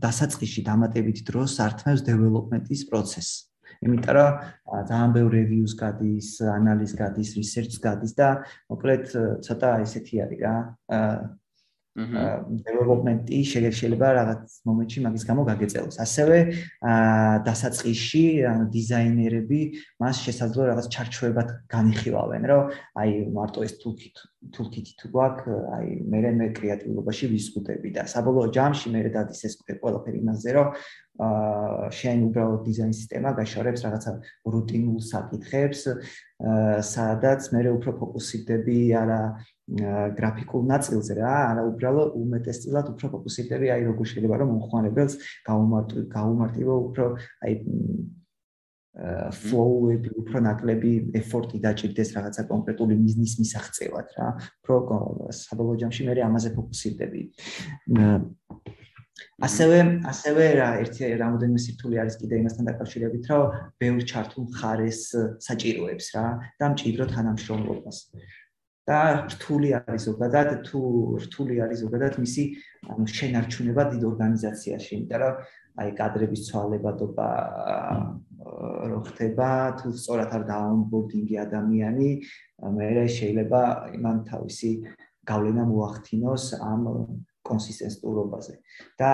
დასაწყისში 0.00 0.60
დამატებით 0.64 1.18
დროს 1.28 1.60
ართმევს 1.60 2.02
დეველოპმენტის 2.08 2.82
პროცესს. 2.88 3.52
იმიტომ 3.84 4.14
რომ 4.16 4.30
ძალიან 4.88 5.10
ბევრი 5.12 5.36
რევიუს 5.42 5.74
გადის, 5.76 6.28
ანალიზ 6.40 6.92
გადის, 6.96 7.30
რისერჩს 7.36 7.78
გადის 7.82 8.12
და 8.16 8.28
მოკლედ 8.72 9.04
ცოტა 9.44 9.70
ესეთი 9.84 10.14
არის 10.24 10.40
რა. 10.40 10.56
დეველოპმენტი 11.92 13.38
შეიძლება 13.52 14.06
რაღაც 14.16 14.42
მომენტში 14.64 14.98
მაგის 15.04 15.24
გამო 15.28 15.42
გაგეწელოს. 15.44 15.96
ასევე 16.00 16.38
დასაწყისში 17.48 18.24
ანუ 18.48 18.64
დიზაინერები 18.72 19.60
მას 20.00 20.16
შესაძლოა 20.24 20.66
რაღაც 20.72 20.86
ჩარჩოებად 20.88 21.48
განიხილავენ, 21.68 22.42
რომ 22.48 22.62
აი 22.96 23.10
მარტო 23.36 23.60
ეს 23.68 23.76
toolkit 23.84 24.16
toolkit 24.56 24.88
თუ 24.98 25.06
გვაქვს, 25.12 25.52
აი 25.76 25.86
მე 26.08 26.18
მე 26.40 26.46
კრეატიულობაში 26.56 27.26
ვიზღუდები 27.30 27.88
და 27.94 28.02
საბოლოო 28.08 28.48
ჯამში 28.56 28.88
მე 28.90 29.00
დადის 29.12 29.44
ეს 29.46 29.54
ყველაფერი 29.60 30.18
იმაზე, 30.18 30.50
რომ 30.56 30.66
შენ 31.12 32.22
უბრალოდ 32.24 32.62
დიზაინ 32.66 32.94
სისტემა 32.96 33.32
გაშორებს 33.36 33.84
რაღაცა 33.84 34.12
რუტინულ 34.48 35.00
საკითხებს, 35.04 35.80
სადაც 36.88 37.50
მე 37.52 37.60
უფრო 37.76 37.92
ფოკუსირდები 38.00 38.78
არა 38.96 39.20
გრაფიკულ 40.16 40.62
ნაწილზე 40.72 41.12
რა, 41.20 41.34
არა 41.52 41.62
უბრალოდ 41.68 42.16
უმეტესწილად 42.16 42.86
უფრო 42.96 43.12
ფოკუსირდები 43.12 43.66
აი 43.76 43.82
როგორ 43.92 44.04
შეიძლება 44.08 44.40
რომ 44.40 44.50
მომხმარებელს 44.56 45.14
გაუმარტო 45.46 45.96
გაუმარტივო 46.16 46.74
უფრო 46.88 47.04
აი 47.44 47.54
flow-ები 48.92 50.10
უფრო 50.20 50.40
ნაკლები 50.44 50.92
effort-ი 51.16 51.58
დაჭirdეს 51.64 52.12
რაღაცა 52.12 52.42
კონკრეტული 52.50 52.98
მიზნის 53.00 53.38
მისაღწევად 53.40 54.08
რა. 54.18 54.26
უფრო 54.60 54.74
საბოლოო 55.32 55.80
ჯამში 55.80 56.02
მე 56.08 56.20
ამაზე 56.28 56.52
ფოკუსირდები. 56.52 57.22
ასევე 59.46 59.78
ასევე 60.12 60.44
რა 60.58 60.68
ერთი 60.82 61.08
რამოდენიმე 61.22 61.60
სირთულე 61.64 61.96
არის 62.02 62.16
კიდე 62.20 62.38
იმასთან 62.42 62.68
დაკავშირებით, 62.70 63.24
რომ 63.32 63.56
ბევრ 63.82 64.04
ჩართულ 64.12 64.44
ხარეს 64.58 65.00
საჭიროებს 65.46 66.06
რა 66.16 66.26
და 66.60 66.66
მჭიდრო 66.74 67.04
თანამშრომლობას. 67.14 67.98
და 68.82 69.30
რთული 69.30 69.68
არის 69.78 70.02
ზოგადად 70.10 70.48
თუ 70.66 70.78
რთული 71.24 71.54
არის 71.62 71.78
ზოგადად 71.86 72.14
მისი 72.18 72.44
შენარჩუნება 73.16 73.82
დიდ 73.94 74.02
ორგანიზაციაში, 74.10 74.90
იმიტომ 74.96 75.20
რომ 75.22 75.34
აი 75.82 75.90
კადრების 76.00 76.42
ცვალებადობა 76.48 77.28
რო 78.90 79.00
ხდება, 79.06 79.50
თუ 79.78 79.86
სწორად 80.02 80.34
არ 80.36 80.42
დაუნბორდინგი 80.50 81.36
ადამიანი, 81.46 82.10
მე 82.74 82.88
შეიძლება 83.06 83.62
იმან 83.96 84.18
თავისი 84.30 84.70
გავლენა 85.30 85.64
მოახდინოს 85.70 86.44
ამ 86.58 86.82
კონსისტენტურობაზე. 87.42 88.54
და 88.98 89.10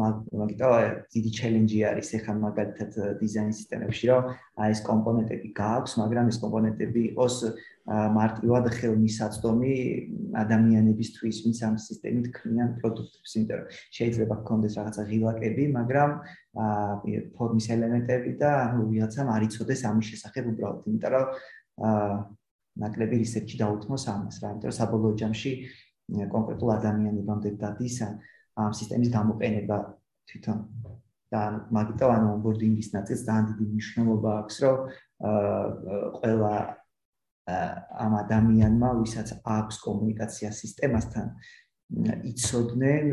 მაგიტო 0.00 0.70
დიდი 1.12 1.30
ჩელენჯი 1.38 1.78
არის 1.90 2.08
ახლა 2.18 2.34
მაგალითად 2.46 2.90
დიზაინ 3.20 3.52
სისტემებში, 3.52 4.04
რომ 4.08 4.22
აი 4.62 4.68
ეს 4.72 4.80
კომპონენტები 4.88 5.48
გააქვს, 5.60 5.92
მაგრამ 6.02 6.26
ეს 6.32 6.38
კომპონენტები 6.44 7.00
იყოს 7.12 7.36
მარტივად 8.16 8.64
ხელმისაწვდომი 8.78 9.74
ადამიანებისთვის, 10.42 11.36
ვინც 11.44 11.58
ამ 11.66 11.74
სისტემით 11.82 12.26
ქმნიან 12.36 12.68
პროდუქტებს, 12.78 13.32
იმიტომ 13.36 13.58
რომ 13.58 13.66
შეიძლება 13.96 14.34
გქონდეს 14.42 14.76
რაღაცა 14.78 15.02
ღილაკები, 15.10 15.64
მაგრამ 15.78 16.10
აა 16.62 17.20
ფორმის 17.36 17.66
ელემენტები 17.74 18.30
და 18.38 18.50
ანუ 18.70 18.82
ვიღაცამ 18.92 19.28
არ 19.34 19.42
იცოდეს 19.50 19.80
ამის 19.90 20.06
შესახებ 20.14 20.44
უბრალოდ, 20.52 20.80
იმიტომ 20.88 21.10
რომ 21.12 21.26
აა 21.90 22.14
ნაკლები 22.82 23.16
რისერჩი 23.20 23.56
დაუთმოს 23.60 24.04
ამას 24.08 24.36
რა, 24.40 24.48
იმიტომ 24.54 24.70
რომ 24.70 24.78
საბოლოო 24.78 25.14
ჯამში 25.20 25.52
კონკრეტულ 26.10 26.70
ადამიანებამდე 26.78 27.50
დადის 27.62 27.96
ამ 28.02 28.72
სისტემის 28.76 29.10
გამოყენება 29.16 29.76
თვითონ 30.28 30.58
და 31.32 31.42
მაგიტო 31.72 32.06
ანუ 32.12 32.26
ონბორდინგის 32.36 32.88
ნაწილს 32.92 33.24
ძალიან 33.26 33.44
დიდი 33.50 33.64
მნიშვნელობა 33.72 34.30
აქვს, 34.42 34.56
რომ 34.64 34.78
ყველა 36.20 36.54
ამ 38.04 38.12
ადამიანმა, 38.22 38.88
ვისაც 39.00 39.28
აქვს 39.40 39.76
კომუნიკაცია 39.86 40.48
სისტემასთან, 40.62 41.26
იცოდნენ 42.32 43.06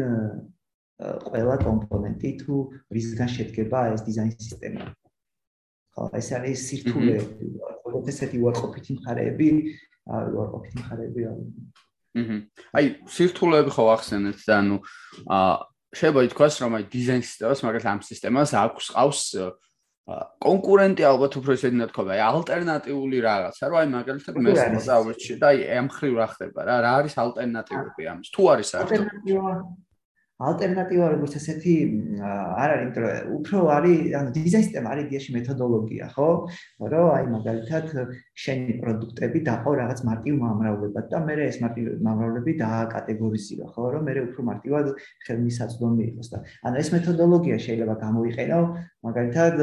ყველა 1.00 1.56
კომპონენტი 1.64 2.30
თუ 2.44 2.56
რისგან 2.96 3.30
შედგება 3.36 3.80
ეს 3.96 4.02
დიზაინ 4.08 4.34
სისტემა. 4.36 4.84
ხო, 5.96 6.04
ეს 6.20 6.28
არის 6.36 6.60
სირთულეები, 6.68 7.46
ყოველთვის 7.84 8.16
ესეთი 8.20 8.38
უარყოფითი 8.44 8.92
მხარეები, 9.00 9.50
უარყოფითი 10.36 10.76
მხარეები. 10.84 11.22
აჰა. 12.18 12.38
აი, 12.74 12.86
სირთულეები 13.06 13.72
ხო 13.76 13.84
ახსენეთ 13.94 14.40
და 14.50 14.54
ანუ 14.60 14.78
აა 15.30 15.54
შეიძლება 15.90 16.22
ითქვას, 16.30 16.56
რომ 16.62 16.72
აი 16.78 16.84
დიზაინ 16.94 17.24
სისტემას, 17.26 17.62
მაგალითად 17.66 17.92
ამ 17.94 18.02
სისტემას 18.06 18.52
აქვს 18.62 18.86
ყავს 18.94 19.22
კონკურენტი 20.42 21.04
ალბათ 21.06 21.36
უფრო 21.38 21.56
ისეთი 21.58 21.78
ნათქვამი, 21.82 22.14
აი 22.18 22.22
ალტერნატიული 22.30 23.18
რაღაცა, 23.26 23.70
რომ 23.70 23.78
აი 23.82 23.90
მაგალითად 23.94 24.40
მე 24.42 24.54
მოსავეჭი 24.74 25.34
და 25.42 25.52
აი 25.54 25.60
ამ 25.82 25.88
ხრივ 25.94 26.14
რა 26.18 26.28
ხდება 26.34 26.66
რა, 26.66 26.76
რა 26.86 26.92
არის 27.02 27.14
ალტერნატივები 27.26 28.10
ამის? 28.10 28.30
თუ 28.34 28.42
არის 28.54 28.70
ალტერნატივა 28.80 29.54
ალტერნატივა 30.40 31.08
როგორც 31.12 31.34
ესეთი 31.36 31.74
არ 32.24 32.70
არის, 32.74 32.84
იმიტომ 32.88 33.04
რომ 33.04 33.32
უფრო 33.38 33.64
არის, 33.76 34.04
ანუ 34.20 34.30
დიზაინ 34.40 34.64
სისტემა 34.66 34.92
არის 34.96 35.06
დიაში 35.12 35.34
მეთოდოლოგია, 35.36 36.06
ხო? 36.16 36.30
რომ 36.94 37.08
აი 37.16 37.26
მაგალითად 37.36 37.86
შენი 38.40 38.74
პროდუქტები 38.82 39.40
დაყო 39.48 39.72
რაღაც 39.80 40.00
მარტივ 40.08 40.36
მომრავლებად 40.44 41.06
და 41.12 41.20
მე 41.28 41.36
ეს 41.46 41.58
მარტივ 41.64 41.86
მომრავლები 42.08 42.54
დააკატეგორიზირა, 42.62 43.68
ხო? 43.76 43.84
რომ 43.96 44.04
მე 44.08 44.14
უფრო 44.30 44.46
მარტივად 44.50 44.86
ხელმისაწვდომი 45.28 46.04
იყოს 46.10 46.30
და 46.34 46.42
ანუ 46.70 46.76
ეს 46.84 46.90
მეთოდოლოგია 46.96 47.58
შეიძლება 47.66 47.96
გამოიყენო 48.06 48.60
მაგალითად 49.10 49.56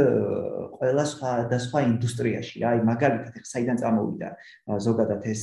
ყველა 0.77 1.05
სხვა 1.13 1.33
და 1.53 1.59
სხვა 1.67 1.81
ინდუსტრიაში, 1.91 2.55
რა, 2.63 2.69
აი 2.77 2.81
მაგალითად 2.91 3.35
ხა 3.37 3.47
საიდან 3.53 3.77
წამოვიდა 3.81 4.29
ზოგადად 4.87 5.23
ეს 5.33 5.43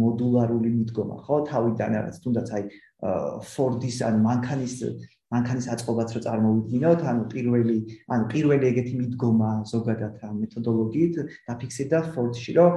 მოდულარული 0.00 0.70
მიდგომა, 0.80 1.16
ხო? 1.26 1.36
თავიდან 1.50 1.90
რაღაც 2.00 2.16
თუნდაც 2.24 2.48
აი 2.56 2.64
Ford-ის 3.00 4.02
ან 4.04 4.20
მანქანის 4.24 4.74
მანქანის 5.30 5.66
აწყობაც 5.74 6.08
რო 6.16 6.20
წარმოვიდგინოთ, 6.26 7.00
ანუ 7.10 7.24
პირველი, 7.30 7.78
ანუ 8.10 8.24
პირველი 8.32 8.64
ეგეთი 8.70 8.94
მიდგომა 9.00 9.50
ზოგადად 9.70 10.24
ამ 10.26 10.34
მეთოდოლოგიით 10.42 11.14
დაფიქსირდა 11.50 11.98
Ford-ში, 12.14 12.52
რომ 12.58 12.70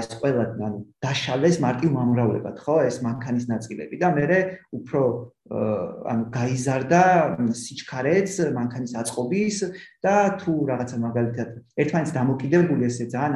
ეს 0.00 0.08
ყველა 0.16 0.44
ანუ 0.68 0.78
დაშალეს 1.04 1.56
მარტივ 1.64 1.90
მომრავლებად, 1.98 2.56
ხო, 2.64 2.76
ეს 2.88 2.96
მანქანის 3.04 3.46
ნაწილები 3.52 4.00
და 4.00 4.08
მე 4.16 4.40
უფრო 4.72 5.02
ანუ 5.52 6.24
გაიზარდა 6.32 7.02
სიჩქარეც 7.60 8.30
მანქანის 8.56 8.92
აწყობის 9.02 9.56
და 10.06 10.14
თუ 10.40 10.52
რაღაცა 10.70 10.96
მაგალითად 11.02 11.48
ერთმანეთს 11.82 12.14
დამოკიდებული 12.16 12.86
ესე 12.88 13.08
ძალიან 13.12 13.34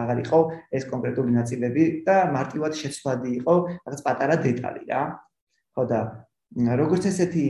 აღარ 0.00 0.18
იყო 0.24 0.40
ეს 0.80 0.88
კონკრეტული 0.90 1.36
ნაწილები 1.36 1.84
და 2.08 2.16
მარტივად 2.32 2.72
შეცვლადი 2.80 3.30
იყო 3.40 3.54
რაღაც 3.84 4.00
პატარა 4.08 4.36
დეტალი 4.48 4.82
რა. 4.90 5.02
ხო 5.76 5.84
და 5.92 6.00
როგორც 6.54 7.08
ესეთი 7.10 7.46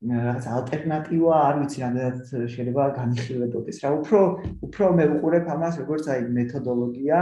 რაღაც 0.00 0.44
ალტერნატივა 0.48 1.34
არ 1.44 1.56
ვიცი 1.60 1.78
რამდენად 1.84 2.16
შეიძლება 2.48 2.84
განიხილებოდეს 2.96 3.78
რა. 3.84 3.88
უფრო 4.00 4.20
უფრო 4.64 4.84
მე 4.96 5.04
ვუყურებ 5.12 5.44
ამას 5.54 5.74
როგორც 5.84 6.04
აი 6.08 6.20
მეთოდოლოგია 6.40 7.18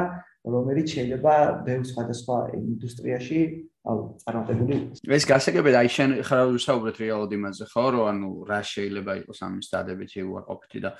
რომელიც 0.46 0.86
შეიძლება 0.94 1.34
ბევრ 1.66 1.82
სხვადასხვა 1.90 2.36
ინდუსტრიაში 2.54 3.40
აუ 3.82 3.98
წარმატებული 4.22 4.76
ეს 5.10 5.24
გასაგებია 5.26 5.82
აი 5.82 5.90
შენ 5.90 6.10
ხარ 6.22 6.54
ვისაუბრეთ 6.54 6.96
რეალოდ 7.02 7.30
იმაზე 7.34 7.64
ხო 7.66 7.84
რომ 7.98 8.06
ანუ 8.12 8.30
რა 8.46 8.60
შეიძლება 8.62 9.12
იყოს 9.26 9.38
ამის 9.42 9.66
დადებითი 9.74 10.18
უარყოფითი 10.22 10.78
და 10.86 10.90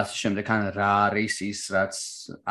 ასე 0.00 0.14
შემდეგ 0.22 0.46
ან 0.48 0.62
რა 0.80 0.90
არის 1.12 1.36
ის 1.44 1.60
რაც 1.76 1.94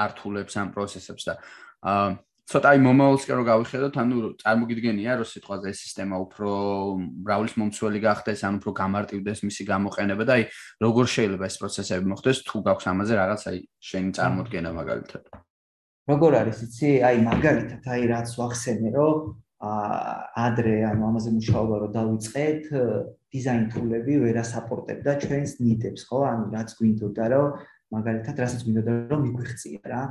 ართულებს 0.05 0.53
ამ 0.61 0.69
პროცესებს 0.77 1.23
და 1.25 1.33
აა 1.81 2.26
ცოტა 2.47 2.69
აი 2.71 2.79
მომავალსკენ 2.79 3.35
რო 3.37 3.43
გავიხედოთ, 3.43 3.95
ანუ 3.99 4.17
წარმოგიდგენია, 4.39 5.15
რომ 5.19 5.27
სიტყვაზე 5.27 5.67
ეს 5.67 5.79
სისტემა 5.83 6.15
უფრო 6.23 6.51
ბრაულის 7.27 7.55
მომცველი 7.59 7.99
გახდეს, 8.07 8.43
ან 8.47 8.59
უფრო 8.63 8.71
გამარტივდეს 8.77 9.43
მისი 9.43 9.63
გამოყენება 9.67 10.23
და 10.23 10.37
აი 10.37 10.43
როგორ 10.79 11.05
შეიძლება 11.11 11.43
ეს 11.43 11.57
პროცესები 11.59 12.05
მოხდეს, 12.07 12.37
თუ 12.47 12.55
გაქვს 12.67 12.87
ამაზე 12.87 13.13
რაღაც 13.19 13.41
აი 13.51 13.57
შენი 13.83 14.11
წარმოდგენა 14.15 14.71
მაგალითად. 14.79 15.23
როგორ 16.07 16.31
არის, 16.39 16.57
იცი? 16.71 16.89
აი 17.03 17.17
მაგალითად, 17.27 17.83
აი 17.83 18.01
რაც 18.15 18.27
ვახსენე, 18.39 18.89
რომ 18.95 19.15
ადრე 20.47 20.75
ანუ 20.87 21.01
ამაზე 21.03 21.29
მუშაობა 21.35 21.75
რო 21.83 21.87
დავიწყეთ, 21.99 22.63
დიზაინ 23.27 23.63
თულები 23.75 24.13
ვერ 24.23 24.35
ასაპორტებდა 24.39 25.11
ჩვენს 25.19 25.51
ნიდებს, 25.59 26.01
ხო? 26.07 26.19
ანუ 26.31 26.45
რაც 26.55 26.69
გვინდოდა, 26.79 27.25
რომ 27.27 27.47
მაგალითად 27.95 28.41
რასაც 28.43 28.61
მინდოდა 28.67 28.91
რომ 29.11 29.21
მიგვიხცია 29.27 29.79
რა. 29.93 30.01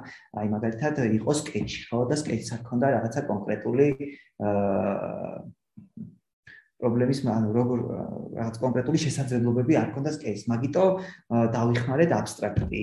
აი 0.41 0.47
მაგალითად 0.57 0.95
იყოს 1.19 1.39
სკეჩი 1.45 1.81
ხო 1.91 2.01
და 2.11 2.17
სკეჩს 2.23 2.55
არ 2.57 2.62
ქონდა 2.69 2.87
რაღაცა 2.97 3.21
კონკრეტული 3.31 3.89
აა 4.47 5.37
პრობლემის 6.77 7.21
ანუ 7.33 7.53
როგორ 7.57 7.79
რაღაც 8.37 8.57
კონკრეტული 8.61 8.99
შესაძლებლობები 9.01 9.77
არ 9.81 9.89
ქონდა 9.97 10.11
სკეჩს 10.17 10.45
მაგიტო 10.53 10.85
დავიხმარეთ 11.55 12.11
აბსტრაქტი 12.17 12.83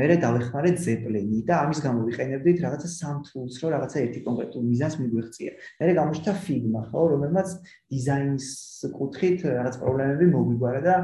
მერე 0.00 0.16
დავიხმარეთ 0.24 0.80
ზეპლენი 0.84 1.40
და 1.50 1.58
ამის 1.66 1.82
გამო 1.84 2.06
ვიყენებდით 2.08 2.64
რაღაცა 2.64 2.88
სამ 2.94 3.18
თულს 3.28 3.60
რომ 3.60 3.74
რაღაცა 3.76 3.98
ერთი 4.04 4.20
კონკრეტული 4.28 4.64
მიზანს 4.72 4.96
მიგვიხცია. 5.02 5.50
მერე 5.80 5.92
გამოჩნდა 6.00 6.32
ფიგმა 6.44 6.82
ხო 6.88 7.02
რომელმაც 7.12 7.48
დიზაინის 7.92 8.48
კუთხით 8.96 9.38
რაღაც 9.44 9.74
პრობლემები 9.84 10.26
მოგვიგვარა 10.32 10.80
და 10.88 10.96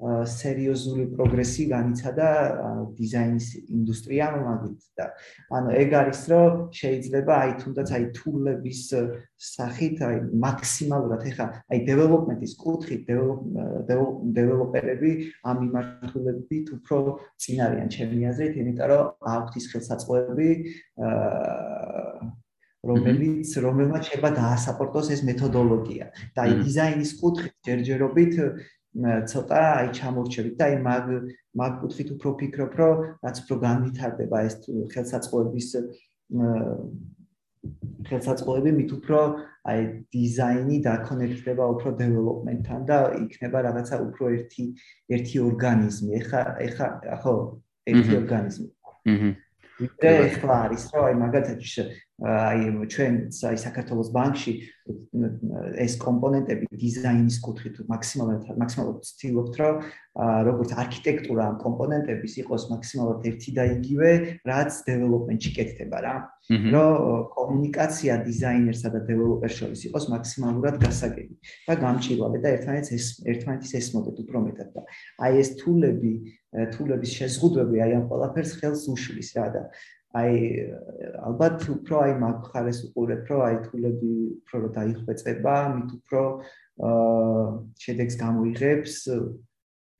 სერიოზული 0.00 1.04
პროგრესი 1.12 1.66
განიცადა 1.68 2.28
დიზაინის 2.96 3.48
ინდუსტრიამ 3.68 4.36
მაგით 4.46 4.80
და 4.96 5.06
ანუ 5.58 5.74
ეგ 5.76 5.90
არის 6.00 6.22
რომ 6.32 6.54
შეიძლება 6.80 7.32
აი 7.36 7.52
თუნდაც 7.60 7.92
აი 7.98 8.04
თულების 8.16 8.82
სახით 9.50 10.00
აი 10.08 10.16
მაქსიმალურად 10.46 11.22
ეხა 11.32 11.46
აი 11.68 11.78
დეველოპმენტის 11.90 12.52
კუთხით 12.64 13.12
დეველოპერები 14.40 15.12
ამ 15.44 15.56
მიმართულებით 15.68 16.66
უფრო 16.80 16.98
წინ 17.44 17.64
არიან 17.68 17.88
ჩემი 17.92 18.24
აზრით 18.32 18.54
იმიტომ 18.64 18.88
რომ 18.88 19.04
აქვთ 19.36 19.52
ის 19.60 19.66
ხელსაწყოები 19.74 20.50
რომელიც 22.88 23.50
რომელმაც 23.60 24.02
შეიძლება 24.08 24.30
დაასაპორტოს 24.40 25.08
ეს 25.12 25.20
მეთოდოლოგია 25.28 26.06
და 26.32 26.44
აი 26.48 26.52
დიზაინის 26.64 27.10
კუთხით 27.20 27.54
ჯერჯერობით 27.68 28.32
ცოტა 28.98 29.60
აი 29.80 29.88
ჩამორჩებით 29.94 30.54
და 30.58 30.64
აი 30.66 30.76
მაგ 30.82 31.04
მაგ 31.60 31.72
კუთხით 31.82 32.08
უფრო 32.14 32.30
ფიქრობ, 32.40 32.72
რომ 32.80 32.96
რაც 33.22 33.36
უფრო 33.42 33.56
განვითარდება 33.66 34.38
ეს 34.48 34.54
ხელსაწყოების 34.94 35.68
ხელსაწყოები 38.08 38.70
მით 38.78 38.90
უფრო 38.98 39.18
აი 39.70 39.80
დიზაინი 40.14 40.76
დაკონექტდება 40.86 41.64
უფრო 41.74 41.88
დეველოპმენტთან 42.00 42.80
და 42.90 42.98
იქნება 43.24 43.58
რაღაცა 43.68 43.96
უფრო 44.08 44.24
ერთი 44.36 44.64
ერთი 45.14 45.36
ორგანიზმი. 45.48 46.10
ეხა 46.20 46.40
ეხა 46.66 46.88
ხო, 47.22 47.34
ერთი 47.90 48.12
ორგანიზმი. 48.20 48.68
აჰა. 48.90 49.30
ვიდრე 49.80 50.10
ეხლა 50.28 50.54
არის 50.68 50.82
რომ 50.92 51.04
აი 51.08 51.14
მაგალითად 51.24 51.58
აი 52.20 52.84
ჩვენ 52.92 53.14
აი 53.32 53.56
საქართველოს 53.64 54.08
ბანკში 54.12 54.52
ეს 55.80 55.94
კომპონენტები 56.02 56.68
დიზაინის 56.68 57.36
კუთხით 57.40 57.80
მაქსიმალურად 57.88 58.60
მაქსიმალურად 58.60 58.98
ვცდილობთ 59.00 59.54
რომ 59.60 59.74
როგორც 60.44 60.70
არქიტექტურა 60.84 61.42
ამ 61.48 61.56
კომპონენტების 61.64 62.32
იყოს 62.42 62.62
მაქსიმალურად 62.74 63.24
ერთი 63.30 63.50
და 63.56 63.64
იგივე 63.72 64.10
რაც 64.44 64.72
დეველოპმენტში 64.90 65.50
კეთდება 65.56 65.98
რა. 66.04 66.14
რომ 66.50 67.30
კომუნიკაცია 67.30 68.12
დიზაინერსა 68.26 68.88
და 68.90 69.00
დეველოპერს 69.06 69.56
შორის 69.60 69.80
იყოს 69.88 70.04
მაქსიმალურად 70.10 70.76
გასაგები 70.82 71.34
და 71.68 71.74
გამჭირვალე 71.78 72.38
და 72.42 72.48
ერთმანეთს 72.58 72.90
ეს 72.98 73.06
ერთმანეთის 73.32 73.72
ესმოდეთ 73.80 74.16
უფრო 74.26 74.38
მეტად 74.50 74.68
და 74.74 74.82
აი 75.24 75.32
ეს 75.40 75.50
თულები 75.62 76.12
თულების 76.74 77.10
შეზღუდვები 77.20 77.76
აი 77.86 77.92
ამ 78.02 78.04
ყველაფერს 78.10 78.52
ხელს 78.58 78.82
უშლის 78.90 79.30
რა 79.38 79.46
და 79.54 79.62
აი 80.10 80.30
ალბათ 81.22 81.66
უფრო 81.70 81.94
აი 82.02 82.12
მაგ 82.18 82.38
ხარეს 82.50 82.78
უყურებ 82.90 83.22
რომ 83.30 83.40
აი 83.46 83.56
თულები 83.66 84.12
უფრო 84.42 84.56
რომ 84.64 84.72
დაიხვეწება, 84.78 85.54
მით 85.74 85.90
უფრო 85.98 86.22
აა 86.82 87.44
შედეგს 87.78 88.14
გამოიღებს. 88.24 88.94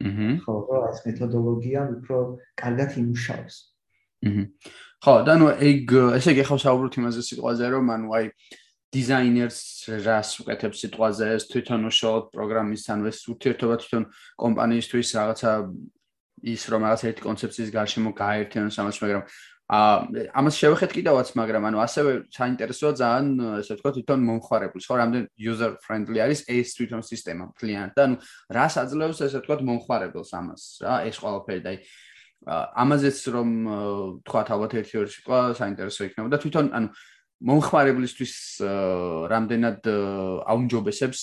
აჰა. 0.01 0.29
ხო, 0.43 0.55
რა 0.67 0.79
ეს 0.91 1.01
მეთოდოლოგია 1.07 1.81
უფრო 1.95 2.17
კარგად 2.57 2.91
იმუშავებს. 2.99 3.57
აჰა. 4.27 4.45
ხო, 5.01 5.15
და 5.25 5.35
ნუ 5.39 5.47
ეგ 5.61 5.95
ესე 6.19 6.31
იგი 6.35 6.45
ხავს 6.49 6.65
საუბრობთ 6.67 6.95
იმაზე 7.01 7.21
სიტყვაზე 7.31 7.65
რომ 7.73 7.87
ანუ 7.95 8.09
აი 8.19 8.25
დიზაინერს 8.91 9.61
რას 10.03 10.31
უკეთებს 10.43 10.81
სიტყვაზე 10.83 11.27
ეს 11.39 11.45
თვითონ 11.53 11.87
უშუალოდ 11.87 12.27
პროგრამის 12.35 12.83
ანუ 12.91 13.05
ეს 13.07 13.19
ურთიერთობა 13.31 13.75
თვითონ 13.81 14.05
კომპანიისთვის 14.43 15.09
რაღაცა 15.15 15.51
ის 16.51 16.63
რომ 16.73 16.81
რაღაც 16.89 17.01
ერთი 17.07 17.23
კონცეფციის 17.29 17.71
გარშემო 17.77 18.11
გააერთიანოს 18.19 18.77
ამას 18.83 18.99
მაგრამ 19.05 19.23
ამას 19.71 20.57
შევეხეთ 20.59 20.93
კიდევაც, 20.99 21.29
მაგრამ 21.39 21.67
ანუ 21.71 21.79
ასევე 21.85 22.13
საინტერესოა 22.35 22.93
ძალიან 22.99 23.29
ესე 23.63 23.77
ვთქვათ 23.79 23.95
თვითონ 24.01 24.25
მომხარებლის, 24.27 24.87
ხო, 24.91 24.95
რამდენ 24.99 25.25
user 25.39 25.71
friendly 25.85 26.19
არის 26.25 26.43
ეს 26.51 26.75
თვითონ 26.75 27.07
სისტემა, 27.07 27.45
კლიანტ 27.55 27.95
და 27.95 28.03
ანუ 28.09 28.17
რას 28.51 28.75
აძლევს 28.83 29.23
ესე 29.31 29.39
ვთქვათ 29.39 29.63
მომხარებელს 29.71 30.33
ამას, 30.35 30.63
რა, 30.83 30.95
ეს 31.07 31.23
ყველაფერი 31.23 31.63
და 31.63 31.73
ამაზეც 32.49 33.19
რომ 33.37 33.49
თქვა 34.25 34.43
ალბათ 34.49 34.75
ერთი-ორი 34.81 35.11
სიტყვა 35.13 35.41
საინტერესო 35.61 36.07
იქნება 36.09 36.33
და 36.33 36.39
თვითონ 36.41 36.71
ანუ 36.73 36.89
მომხმარებლისთვის 37.41 38.35
რამდენად 39.33 39.89
აუნჯობესებს 40.49 41.23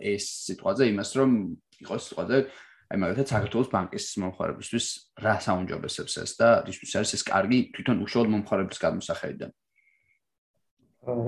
ეს 0.00 0.24
სიტყვაზე 0.48 0.88
იმას 0.92 1.10
რომ 1.20 1.36
იყოს 1.84 2.08
სიტყვაზე 2.08 2.40
აი 2.90 2.98
მაგალითად 2.98 3.30
საქართველოს 3.30 3.68
ბანკის 3.70 4.06
მომხმარებლისთვის 4.18 4.86
რა 5.22 5.34
საუნჯობესებს 5.46 6.14
ეს 6.24 6.32
და 6.40 6.48
რისთვის 6.66 6.94
არის 7.00 7.12
ეს 7.16 7.22
კარგი 7.28 7.58
თვითონ 7.76 8.02
უშუალოდ 8.06 8.32
მომხმარებლის 8.34 8.82
გადმოსახედიდან 8.82 9.50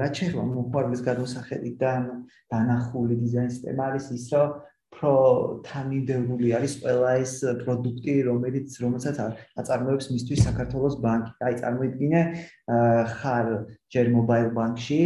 რაც 0.02 0.12
შეიძლება 0.18 0.44
მომხმარებლის 0.48 1.02
გადმოსახედიდან 1.06 2.02
დანახული 2.52 3.14
დიზაინ 3.22 3.50
სისტემა 3.54 3.82
არის 3.92 4.10
ის 4.18 4.26
რომ 4.34 4.50
პრო 4.92 5.14
თანმიმდევრული 5.66 6.48
არის 6.58 6.74
ყველა 6.82 7.12
ეს 7.24 7.34
პროდუქტი 7.62 8.14
რომელიც 8.28 8.68
რომელსაც 8.84 9.16
აწარმოებს 9.62 10.10
მისთვის 10.12 10.44
საქართველოს 10.48 10.96
ბანკი. 11.04 11.32
აი 11.46 11.54
წარმოიდგინე 11.62 12.20
ხარ 13.16 13.48
ჯერ 13.88 14.06
მობაილ 14.16 14.50
ბანკში 14.58 15.00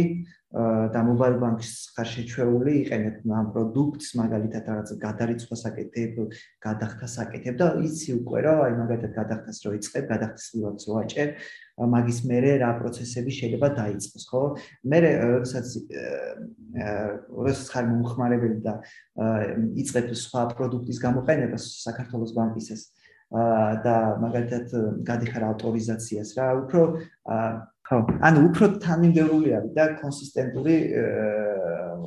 და 0.47 0.99
მობაილ 1.03 1.33
ბანკის 1.43 1.71
ხარ 1.91 2.07
შეჩვეული 2.07 2.73
იყენებ 2.87 3.15
ამ 3.35 3.47
პროდუქტს 3.51 4.13
მაგალითად 4.15 4.63
რაღაც 4.71 4.89
გადარიცხვას 5.01 5.63
აკეთებ, 5.67 6.13
გადახდას 6.63 7.15
აკეთებ 7.23 7.55
და 7.59 7.67
იცი 7.83 8.15
უკვე 8.23 8.39
რომ 8.47 8.61
აი 8.63 8.73
მაგალითად 8.79 9.11
გადახდას 9.19 9.57
რო 9.67 9.71
იწყებ, 9.75 10.05
გადახდის 10.07 10.47
ლივაც 10.55 10.79
რო 10.87 10.93
აჭერ, 11.03 11.29
მაგის 11.77 12.19
მერე 12.31 12.51
რა 12.63 12.71
პროცესები 12.79 13.31
შეიძლება 13.39 13.67
დაიწყოს, 13.75 14.23
ხო? 14.31 14.43
მერე 14.87 15.09
როდესაც 15.35 15.67
როდესაც 17.27 17.67
ხარ 17.67 17.85
მომხმარებელი 17.91 18.59
და 18.63 18.73
იწყებ 19.83 20.15
სხვა 20.15 20.41
პროდუქტის 20.55 20.99
გამოყენებას 21.03 21.63
საქართველოს 21.83 22.31
ბანკის 22.39 22.71
ეს 22.71 22.83
და 23.83 23.95
მაგალითად 24.23 24.71
გადიხარ 25.03 25.43
ავტორიზაციას 25.51 26.29
რა, 26.39 26.47
უფრო 26.63 26.81
ხო, 27.87 27.97
ანუ 28.27 28.39
უფრო 28.51 28.65
თანმიმდევრული 28.83 29.51
არის 29.57 29.71
და 29.77 29.83
კონსისტენტური 30.01 30.75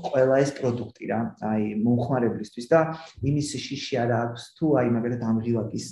ყველა 0.04 0.36
ეს 0.44 0.50
პროდუქტი 0.60 1.04
რა, 1.08 1.20
აი 1.40 1.62
მომხმარებლისთვის 1.84 2.66
და 2.68 2.80
იმის 3.24 3.48
შიში 3.64 3.96
არა 4.04 4.16
აქვს 4.28 4.42
თუ 4.60 4.66
აი 4.80 4.88
მაგალითად 4.96 5.24
ამ 5.30 5.38
ღილაკის 5.40 5.88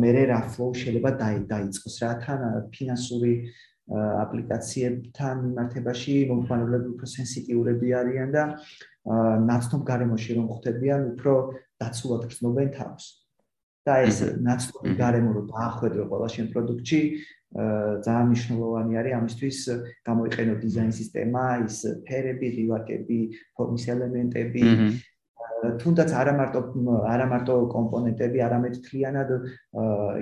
მე 0.00 0.10
რა 0.30 0.40
flow 0.54 0.70
შეიძლება 0.72 1.10
დაიწყოს 1.52 1.96
რა 2.00 2.10
თან 2.24 2.40
ფინანსური 2.72 3.34
აპლიკაციებთან 3.92 5.36
მიმართებაში 5.44 6.14
მომხმარებლები 6.32 6.88
უფრო 6.94 7.06
სენსიტიურები 7.12 7.88
არიან 8.00 8.28
და 8.36 8.44
ნაცნობ 9.48 9.82
გარემოში 9.88 10.36
რომ 10.36 10.46
ხვდებიან 10.52 11.00
უფრო 11.12 11.32
დაცულად 11.80 12.22
გრძნობენ 12.28 12.68
თავს. 12.76 13.04
და 13.88 13.94
ეს 14.04 14.18
ნაცნობი 14.44 14.92
გარემო 15.00 15.30
რომ 15.32 15.44
დაახვედრო 15.48 16.02
ყველა 16.12 16.28
შენ 16.34 16.46
პროდუქტში 16.52 17.00
ძალიან 17.48 18.26
მნიშვნელოვანი 18.28 18.92
არის 19.00 19.12
ამისთვის 19.18 19.58
გამოიყენო 20.04 20.54
დიზაინ 20.62 20.92
სისტემა 20.92 21.44
ის 21.64 21.76
ფერები, 22.04 22.48
რივაკები, 22.60 23.20
ფორმის 23.56 23.84
ელემენტები. 23.88 24.62
თუნდაც 25.58 26.10
არა 26.14 26.32
მარტო 26.38 26.60
არა 27.08 27.26
მარტო 27.32 27.54
კომპონენტები, 27.72 28.38
არამედ 28.46 28.74
თლიანად 28.84 29.30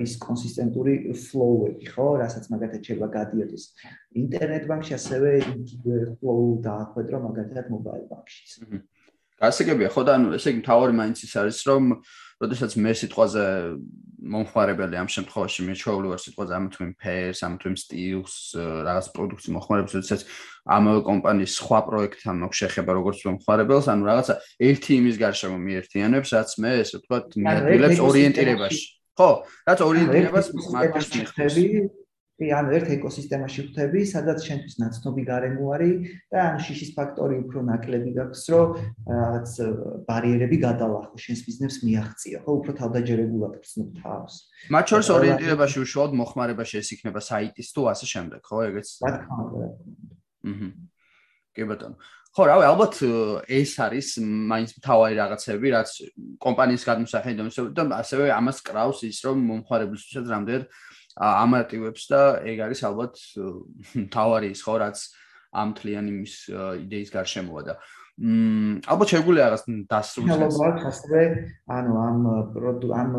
ის 0.00 0.12
კონსისტენტური 0.22 0.94
ფლოუები, 1.12 1.84
ხო, 1.92 2.06
რასაც 2.22 2.44
მაგათაც 2.48 2.80
შეიძლება 2.88 3.08
გადიოდეს. 3.18 3.64
ინტერნეტ 4.22 4.64
ბანკში, 4.70 4.92
ასევე 4.96 5.30
ფლოუ 6.22 6.46
დაახვედრო 6.64 7.16
მაგათაც 7.26 7.66
მობაილ 7.68 8.06
ბანკშიც. 8.08 8.50
გასაგებია, 9.36 9.88
ხო 9.92 10.02
და 10.08 10.12
ანუ 10.16 10.28
ესე 10.40 10.48
იგი 10.56 10.62
თავი 10.64 10.92
მაინც 10.96 11.18
ის 11.26 11.32
არის, 11.36 11.58
რომ 11.68 11.84
როდესაც 12.42 12.77
მე 12.77 12.92
სიტყვაზე 13.01 13.44
მომხმარებელი 14.27 14.99
ამ 15.01 15.09
შემთხვევაში 15.12 15.64
მე 15.66 15.75
ჩვეული 15.81 16.11
ვარ 16.12 16.20
სიტყვაზე 16.20 16.53
ამ 16.57 16.66
თუ 16.72 16.81
იმ 16.87 16.92
ფერს, 17.01 17.40
ამ 17.46 17.55
თუ 17.61 17.66
იმ 17.70 17.77
სტილს, 17.81 18.35
რაღაც 18.59 19.07
პროდუქტის 19.16 19.53
მომხმარებელს, 19.57 19.94
როდესაც 19.96 20.20
ამავე 20.77 21.01
კომპანიის 21.07 21.53
სხვა 21.61 21.81
პროექტთან 21.88 22.35
მაქვს 22.42 22.61
შეხება 22.61 22.90
როგორც 22.99 23.18
მომხმარებელს, 23.29 23.87
ანუ 23.92 24.03
რაღაცა 24.11 24.35
ერთი 24.68 24.92
იმის 25.01 25.16
გარშემო 25.22 25.57
მიერთიანებს, 25.62 26.29
რაც 26.37 26.51
მე 26.61 26.70
ესე 26.83 26.96
ვთქვათ, 27.01 27.25
მიადგილებს 27.40 28.01
ორიენტირებაში. 28.09 28.83
ხო, 29.16 29.31
რაც 29.64 29.79
ორიენტირებას 29.87 30.46
მარკეტინგში 30.77 31.16
მიხვდები, 31.22 31.64
ანუ 32.37 32.72
ერთ 32.77 32.88
ეკოსისტემაში 33.01 33.62
ხვდები, 33.64 34.01
სადაც 34.05 34.44
შენთვის 34.44 34.75
ნაცნობი 34.77 35.22
გარემო 35.25 35.64
არის 35.72 35.94
და 36.29 36.38
ანუ 36.53 36.59
შიშის 36.66 36.90
ფაქტორი 36.92 37.37
უფრო 37.49 37.62
ნაკლები 37.64 38.11
გაქვს, 38.12 38.42
რომ 38.53 38.68
რაღაც 39.09 39.51
ბარიერები 40.05 40.57
გადალახო, 40.61 41.16
შენს 41.16 41.40
ბიზნესს 41.49 41.81
მიაღწიო, 41.88 42.38
ხო, 42.44 42.51
უფრო 42.61 42.72
თავდაჯერებულად 42.77 43.55
გწნობ 43.57 43.88
თავს. 44.05 44.35
მათ 44.68 44.85
შორის 44.92 45.09
ორიენტირებაში 45.16 45.79
უშუალოდ 45.81 46.12
მოხმარებაში 46.20 46.75
ეს 46.77 46.88
იქნება 46.92 47.20
საიტის 47.25 47.68
თუ 47.72 47.81
ასე 47.96 48.07
შემდეგ, 48.12 48.40
ხო, 48.44 48.57
ეგეც? 48.68 48.88
რა 49.01 49.11
თქმა 49.16 49.37
უნდა. 49.40 49.66
აჰა. 50.44 50.68
კი 51.57 51.62
ბატონო. 51.64 51.96
ხო, 52.37 52.42
რავი, 52.53 52.64
ალბათ 52.68 52.94
ეს 53.49 53.72
არის 53.81 54.09
მაინც 54.20 54.77
თავი 54.85 55.16
რაღაცები, 55.16 55.66
რაც 55.72 55.90
კომპანიის 56.37 56.85
გადმოსახედიდან 56.85 57.49
და 57.72 57.96
ასევე 57.96 58.29
ამას 58.29 58.61
კრავს 58.61 59.01
ის, 59.09 59.25
რომ 59.25 59.40
მომხმარებლისთვისაც 59.40 60.27
რამდენად 60.37 60.68
ამარტივებს 61.16 62.02
და 62.12 62.22
ეგ 62.44 62.59
არის 62.66 62.81
ალბათ 62.88 63.14
თავარი 64.12 64.50
ის 64.52 64.61
ხო 64.66 64.74
რაც 64.85 64.98
ამ 65.57 65.68
თლიანი 65.79 66.12
მის 66.12 66.35
იდეის 66.85 67.11
გარშემოა 67.14 67.62
და 67.70 67.74
მ 68.16 68.81
ალბათ 68.88 69.12
შეგვიძლია 69.12 69.44
რაღაც 69.44 69.62
დასრულდეს. 69.92 70.57
ალბათ 70.57 70.85
ასევე 70.88 71.22
ანუ 71.68 71.92
ამ 72.00 72.18
ამ 73.00 73.11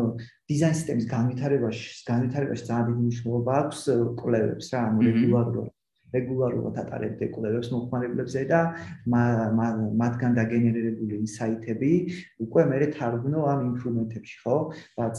დიზაინ 0.50 0.74
სისტემის 0.78 1.06
განვითარებაში 1.06 1.86
განვითარებაში 2.10 2.64
ძალიან 2.70 2.86
დიდი 2.88 3.02
მნიშვნელობა 3.06 3.52
აქვს 3.62 3.80
კვლევებს 4.18 4.66
რა 4.74 4.78
ანუ 4.88 4.98
რეგულარულად 5.06 5.77
რეგულარულად 6.16 6.80
ატარებთ 6.82 7.20
კვლევებს 7.34 7.72
მომხმარებლებზე 7.74 8.44
და 8.52 8.60
მათგან 10.02 10.38
დაგენერირებული 10.40 11.20
ინსაიტები 11.26 11.92
უკვე 12.46 12.66
მე 12.72 12.90
თარგმნო 12.98 13.40
ამ 13.52 13.60
ინსტრუმენტებში 13.72 14.36
ხო? 14.44 14.56
რაც 15.00 15.18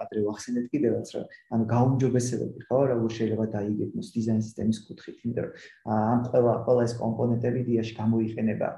ადრე 0.00 0.22
ვახსენეთ 0.24 0.66
კიდევაც 0.72 1.10
რა 1.14 1.22
ანუ 1.54 1.64
გაუმჯობესებები 1.72 2.64
ხო 2.68 2.78
როგორ 2.90 3.10
შეიძლება 3.16 3.46
დაიგეგმოს 3.54 4.08
დიზაინ 4.16 4.42
სისტემის 4.46 4.80
კუთხით 4.86 5.18
იმიტომ 5.24 5.44
რომ 5.44 5.52
ამ 5.96 6.20
ყველა 6.30 6.54
ყველა 6.66 6.86
ეს 6.88 6.94
კომპონენტები 7.00 7.60
დიაში 7.68 7.94
გამოიყენება 8.00 8.68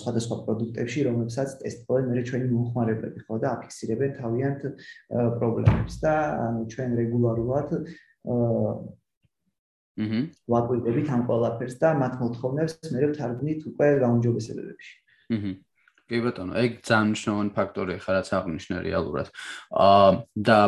სხვადასხვა 0.00 0.36
პროდუქტებში 0.44 1.00
რომლებსაც 1.08 1.56
ტესტობენ 1.62 2.10
მე 2.12 2.22
ჩვენი 2.30 2.46
მომხმარებლები 2.54 3.24
ხო 3.28 3.40
და 3.42 3.48
აფიქსირებენ 3.58 4.14
თავიანთ 4.18 4.62
პრობლემებს 5.38 5.94
და 6.04 6.14
ჩვენ 6.72 6.90
რეგულარულად 7.02 7.68
აჰა 9.98 10.20
ვაკვირდებით 10.54 11.08
ამ 11.14 11.22
ყველაფერს 11.28 11.76
და 11.82 11.88
მათ 12.02 12.14
მოთხოვნებს 12.22 12.92
მე 12.94 13.08
ვთარგმნით 13.12 13.60
უკვე 13.72 13.88
გაუმჯობესებებში 14.04 14.92
აჰა 15.34 15.52
კი 16.08 16.22
ბატონო, 16.24 16.56
ეგ 16.56 16.80
ძალიან 16.88 17.10
მნიშვნელოვანი 17.12 17.52
ფაქტორია 17.52 18.00
ხა 18.00 18.12
რაც 18.16 18.28
აღნიშნე 18.32 18.76
რეალურად. 18.80 19.28
აა 19.76 20.10
და 20.40 20.58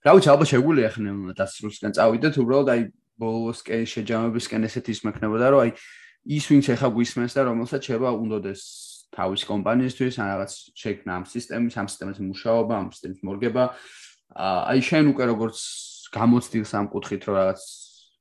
რა 0.00 0.12
ვიცი, 0.16 0.28
ალბათ 0.32 0.48
შეგვიძლია 0.48 0.88
ახლა 0.88 1.34
დასრულსკენ 1.36 1.92
წავიდეთ, 1.92 2.34
უბრალოდ 2.40 2.68
აი 2.72 2.80
ბოლოსკენ 3.20 3.84
შეჯამებისკენ 3.92 4.64
ესეთ 4.68 4.86
ის 4.88 5.00
მექნებოდა, 5.04 5.46
რომ 5.52 5.60
აი 5.60 5.70
ის 6.32 6.44
ვინც 6.48 6.64
ახლა 6.72 6.88
გვისმენს 6.96 7.32
და 7.36 7.42
რომელსაც 7.52 7.80
შეება 7.84 8.08
უნდადეს 8.16 8.62
თავის 9.12 9.42
კომპანიისთვის 9.44 10.14
ან 10.16 10.26
რაღაც 10.32 10.52
შექმნა 10.72 11.12
ამ 11.20 11.24
სისტემის, 11.28 11.74
ამ 11.76 11.86
სისტემის 11.92 12.18
მუშაობა, 12.24 12.74
ამ 12.80 12.88
სისტემის 12.96 13.20
მორგება. 13.28 13.64
აი 14.32 14.80
შენ 14.80 15.04
უკვე 15.12 15.24
როგორც 15.36 15.58
გამოცდილს 16.16 16.72
ამ 16.80 16.86
კუთხით, 16.88 17.22
რომ 17.28 17.34
რაღაც 17.36 17.60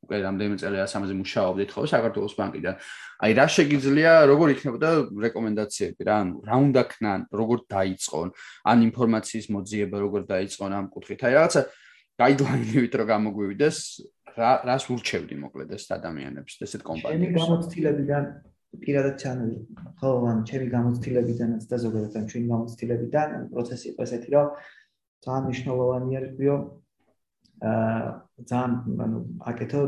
უკვე 0.01 0.17
რამდენიმე 0.25 0.57
წელია 0.61 0.85
სამაზე 0.89 1.13
მუშაობდით 1.21 1.69
ხო 1.71 1.81
საქართველოს 1.93 2.33
ბანკიდან. 2.39 2.75
აი 3.21 3.31
რა 3.37 3.45
შეგიძლია, 3.55 4.11
როგორ 4.31 4.47
იქნებოდა 4.55 4.89
რეკომენდაციები 5.25 6.01
რა, 6.09 6.15
ანუ 6.25 6.33
რა 6.47 6.55
უნდა 6.65 6.81
ქნან, 6.91 7.19
როგორ 7.29 7.57
დაიწყონ, 7.69 8.27
ან 8.65 8.77
ინფორმაციის 8.89 9.45
მოძიება 9.55 9.97
როგორ 10.05 10.21
დაიწყონ 10.33 10.71
ამ 10.73 10.85
კუთხით. 10.89 11.19
აი 11.21 11.33
რაღაცა 11.37 11.61
გაიდლაინებით 12.21 12.93
რო 12.97 13.05
გამოგვივიდეს, 13.13 13.77
რა 14.37 14.51
რას 14.65 14.83
ურჩევდი 14.89 15.35
მოკლედ 15.43 15.69
ეს 15.75 15.85
ადამიანებს, 15.91 16.53
ესეთ 16.65 16.81
კომპანიებს. 16.81 17.21
ჩემი 17.21 17.27
გამოცდილებიდან 17.37 18.23
პირადად 18.81 19.15
ჩანელი, 19.21 19.57
ხო, 19.99 20.09
ან 20.31 20.37
ჩემი 20.47 20.67
გამოცდილებიდანაც 20.75 21.63
და 21.67 21.75
ზოგადად 21.83 22.13
ამ 22.15 22.25
ჩვენი 22.31 22.47
გამოცდილებიდან 22.53 23.29
პროცესი 23.51 23.85
იყო 23.91 24.01
ესეთი, 24.07 24.29
რომ 24.31 24.47
ძალიან 25.21 25.43
მნიშვნელოვანი 25.45 26.09
არის, 26.17 26.31
რომ 26.47 26.61
ძალიან 27.61 28.71
ანუ 29.05 29.17
აკეთო 29.51 29.81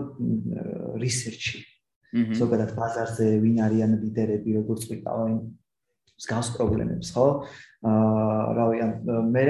რისერჩი. 1.01 1.59
ზოგადად 2.13 2.77
ბაზარზე 2.77 3.27
ვინ 3.41 3.57
არიან 3.65 3.97
ლიდერები, 3.97 4.53
როგორც 4.61 4.85
ვიყავენ 4.85 5.37
მსგავს 6.13 6.49
პრობლემებს, 6.53 7.09
ხო? 7.15 7.25
აა 7.83 8.53
რავი, 8.53 8.77
მე 9.33 9.43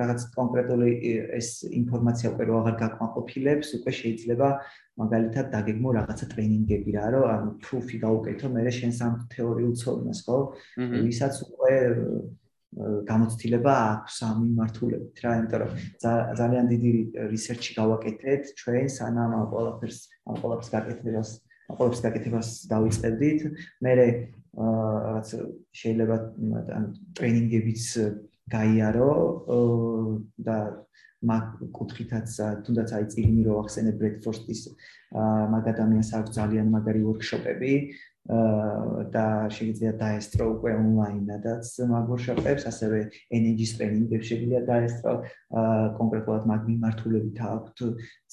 რაღაც 0.00 0.22
კონკრეტული 0.32 0.90
ეს 1.36 1.48
ინფორმაცია 1.68 2.32
უკვე 2.32 2.44
რო 2.48 2.54
აღარ 2.60 2.76
გაკმაყოფილებს, 2.80 3.68
უკვე 3.78 3.92
შეიძლება 4.00 4.48
მაგალითად 4.96 5.46
დაგეგმო 5.54 5.88
რაღაცა 6.00 6.26
ტრენინგები 6.32 6.90
რა, 6.96 7.04
რომ 7.14 7.24
ანუ 7.34 7.50
პრუფი 7.68 7.96
გაუკეთო 8.00 8.46
მე 8.56 8.72
შენს 8.80 8.98
ამ 9.04 9.14
თეორიულ 9.36 9.74
ცოდნას, 9.76 10.20
ხო? 10.24 10.38
ვისაც 11.04 11.34
უკვე 11.46 11.74
გამოცდილება 12.78 13.72
აქვს 13.90 14.16
ამ 14.26 14.36
მიმართულებით 14.46 15.16
რა, 15.24 15.30
იმიტომ 15.40 15.60
რომ 15.62 15.70
ძალიან 16.40 16.66
დიდი 16.70 16.90
რისერჩი 17.32 17.72
გავაკეთეთ 17.80 18.42
ჩვენ 18.60 18.86
სანამ 18.96 19.30
ამ 19.38 19.44
ყველაფერს 19.50 19.98
ამ 20.30 20.36
ყველაფერს 20.42 20.70
გაკეთებას 20.74 21.30
ამ 21.66 21.74
ყველაფერს 21.80 22.02
გაკეთებას 22.06 22.48
დავიწყებდით. 22.70 23.40
მე 23.82 23.92
რაღაც 23.98 25.28
შეიძლება 25.80 26.16
ან 26.78 26.84
ტრეინინგებიც 27.18 27.84
გაიარო 28.50 29.10
და 30.46 30.56
მაგ 31.20 31.44
კუთხითაც 31.76 32.28
თუნდაც 32.64 32.88
აი 32.96 33.04
წიგნი 33.12 33.42
რო 33.44 33.54
ახსენე 33.60 33.92
ბრედფორსტის 34.00 34.60
მაგ 35.52 35.64
ადამიანს 35.74 36.10
აქვს 36.16 36.32
ძალიან 36.38 36.66
მაგარი 36.74 37.02
ვორქშოპები 37.04 37.72
და 38.28 39.24
შეიძლება 39.48 39.92
დაესწრო 39.96 40.44
უკვე 40.54 40.72
ონლაინადაც 40.76 41.66
მაგ 41.88 42.04
ვორქშოპებს, 42.10 42.66
ასევე 42.70 42.98
ენერგიის 43.32 43.72
ტრენინგებს 43.80 44.28
შეიძლება 44.30 44.60
დაესწრო. 44.70 45.14
კონკრეტულად 45.98 46.44
მაგ 46.50 46.60
მიმართულებით 46.70 47.38
აქვთ 47.40 47.78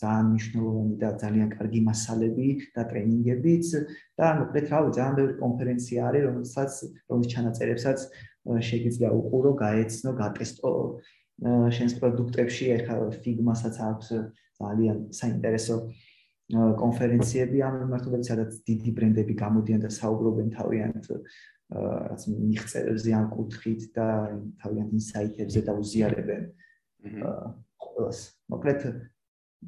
ძალიან 0.02 0.26
მნიშვნელოვანი 0.32 0.96
და 1.02 1.10
ძალიან 1.24 1.50
კარგი 1.56 1.82
მასალები 1.88 2.48
და 2.76 2.82
ტრენინგებიც. 2.92 3.68
და 4.20 4.26
მოკლედ 4.42 4.66
რავი 4.74 4.90
ძალიან 4.98 5.16
ბევრი 5.18 5.34
კონფერენცია 5.40 6.00
არის, 6.10 6.24
რომელსაც 6.28 6.72
რომლის 7.10 7.32
ჩანაწერებსაც 7.34 8.00
შეიძლება 8.68 9.10
უყურო, 9.20 9.52
გაეცნო, 9.64 10.12
გატესტო. 10.22 10.72
შენს 11.76 11.94
პროდუქტებში, 12.02 12.66
ეხლა 12.82 12.96
Figma-საც 13.24 13.76
აქვს 13.78 14.08
ძალიან 14.58 14.98
საინტერესო 15.14 15.76
კონფერენციები 16.54 17.60
ამ 17.68 17.76
მიმართულებით, 17.84 18.28
სადაც 18.32 18.52
დიდი 18.68 18.92
ბრენდები 18.96 19.34
გამოდიან 19.36 19.82
და 19.84 19.90
საუბრობენ 19.92 20.48
თავიანთ 20.56 21.10
რაც 21.68 22.22
მიღწევებზე 22.32 23.12
ან 23.20 23.26
კუთხით 23.34 23.82
და 23.92 24.08
თავიანთ 24.64 24.92
ინსაიტებზე 24.96 25.62
და 25.68 25.76
უზიარებენ 25.76 26.44
ყველას. 27.84 28.20
მოკლედ 28.48 28.82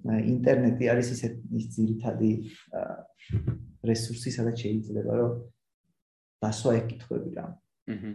ინტერნეტი 0.07 0.85
არის 0.87 1.07
ისე 1.19 1.27
ის 1.59 1.65
ძირითადი 1.75 2.31
რესურსი, 3.83 4.31
სადაც 4.31 4.55
შეიძლება 4.63 5.11
რომ 5.19 5.31
დასვა 6.39 6.71
ეკითხები 6.79 7.31
რა. 7.35 7.47
აჰა. 7.91 8.11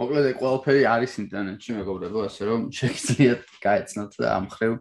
მოკლედ 0.00 0.26
ეს 0.30 0.36
ყველაფერი 0.40 0.84
არის 0.88 1.12
ინტერნეტში, 1.20 1.70
მეგობრებო, 1.80 2.20
ასე 2.28 2.42
რომ 2.48 2.60
შეგიძლიათ 2.78 3.42
გაეცნოთ 3.64 4.12
ამ 4.24 4.46
ხრივ. 4.54 4.72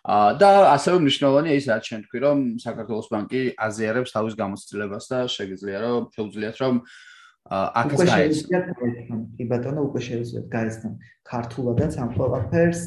აა 0.00 0.28
და 0.40 0.50
ასევე 0.76 0.96
მნიშვნელოვანია 1.04 1.54
ის 1.60 1.66
რაც 1.70 1.82
ჩვენ 1.88 2.02
თქვი, 2.08 2.18
რომ 2.24 2.38
საქართველოს 2.64 3.08
ბანკი 3.12 3.42
აზიარებს 3.66 4.14
თავის 4.16 4.34
გამოცდილებას 4.40 5.04
და 5.12 5.18
შეგიძლია 5.36 5.78
რომ 5.84 6.02
შეუძლიათ 6.16 6.56
რომ 6.60 6.74
აქ 7.50 7.88
გაეცნოთ. 8.00 9.24
კი 9.36 9.44
ბატონო, 9.50 9.80
უკვე 9.88 10.00
შევიძლიათ 10.08 10.46
გაეცნოთ 10.54 10.94
ქართულადაც 11.30 11.92
ამ 12.00 12.10
ყველაფერს 12.16 12.84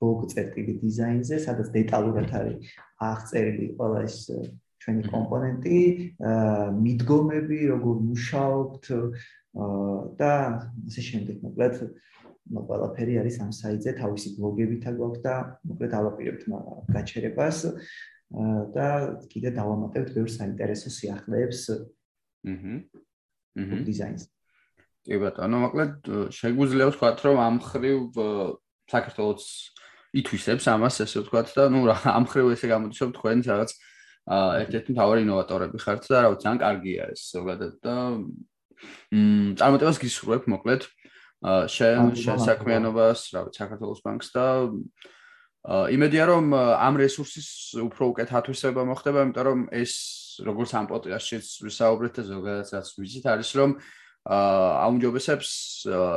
ბლოგ 0.00 0.20
წერტილი 0.32 0.74
დიზაინზე, 0.84 1.36
სადაც 1.46 1.68
დეტალურად 1.78 2.28
არის 2.34 2.56
აღწერილი 3.08 3.66
ყველა 3.78 4.00
ეს 4.08 4.16
ჩვენი 4.84 5.04
კომპონენტი, 5.08 5.80
მიდგომები, 6.84 7.58
როგორ 7.72 7.94
მუშაობთ, 8.08 8.84
და 10.18 10.32
ასე 10.88 11.00
შემდეგ. 11.10 11.36
მოკლედ 11.46 11.74
ყველაფერი 12.68 13.14
არის 13.24 13.36
ამ 13.40 13.52
საიტზე 13.56 13.90
თავისი 14.00 14.28
ბლოგებით 14.36 14.82
აქვს 14.90 15.18
და 15.24 15.34
მოკლედ 15.64 15.92
ავაპირებთ 16.00 16.42
გაჩერებას. 16.92 17.58
და 18.74 18.86
კიდე 19.30 19.50
დავამატებთ 19.54 20.10
ბევრ 20.16 20.30
საინტერესო 20.32 20.88
სიახლეებს. 20.90 21.60
აჰა 22.44 22.74
აჰა 23.56 23.78
დიზაინს 23.88 24.24
კი 25.04 25.18
ბატონო 25.20 25.60
მოკლედ 25.64 26.08
შეგვიძლია 26.32 26.88
ვთქვათ 26.90 27.18
რომ 27.24 27.40
ამ 27.44 27.56
ხრივ 27.64 28.18
საქართველოს 28.92 29.46
ითვისებს 30.20 30.68
ამას 30.74 31.00
ესე 31.04 31.22
ვთქვათ 31.24 31.52
და 31.56 31.66
ნუ 31.72 31.82
რა 31.90 31.96
ამ 32.12 32.24
ხრივ 32.30 32.52
ესე 32.56 32.70
გამოდის 32.72 33.02
რომ 33.04 33.12
თქვენ 33.18 33.44
რაღაც 33.48 33.70
ერთ-ერთი 34.64 34.96
მთავარი 34.96 35.24
ინოვატორები 35.28 35.82
ხართ 35.84 36.08
და 36.08 36.24
რა 36.24 36.32
ვიცი 36.34 36.46
ან 36.52 36.60
კარგია 36.64 37.08
ეს 37.14 37.22
ზოგადად 37.36 37.74
და 37.84 37.94
მ 39.14 39.54
წარმატებას 39.60 40.00
გისურვებ 40.02 40.48
მოკლედ 40.50 40.88
შენ 41.44 42.14
შენ 42.16 42.38
საქმიანობას, 42.40 43.20
რა 43.36 43.40
ვიცი, 43.46 43.58
საქართველოს 43.60 44.00
ბანკს 44.04 44.32
და 44.32 44.46
იმედია 45.92 46.24
რომ 46.28 46.52
ამ 46.56 46.94
რესურსის 47.00 47.48
უფრო 47.84 48.12
უკეთ 48.12 48.32
ათვისება 48.32 48.84
მოხდება, 48.84 49.24
იმიტომ 49.28 49.44
რომ 49.48 49.60
ეს 49.72 49.92
როგორც 50.44 50.70
ამ 50.76 50.88
პოდკასტშიც 50.88 51.46
ვისაუბრეთ 51.68 52.12
და 52.16 52.22
ზოგადად 52.32 52.72
რაც 52.74 52.88
ვიცით 52.96 53.26
არის 53.28 53.50
რომ 53.60 53.70
აუნჯობესებს 54.24 55.50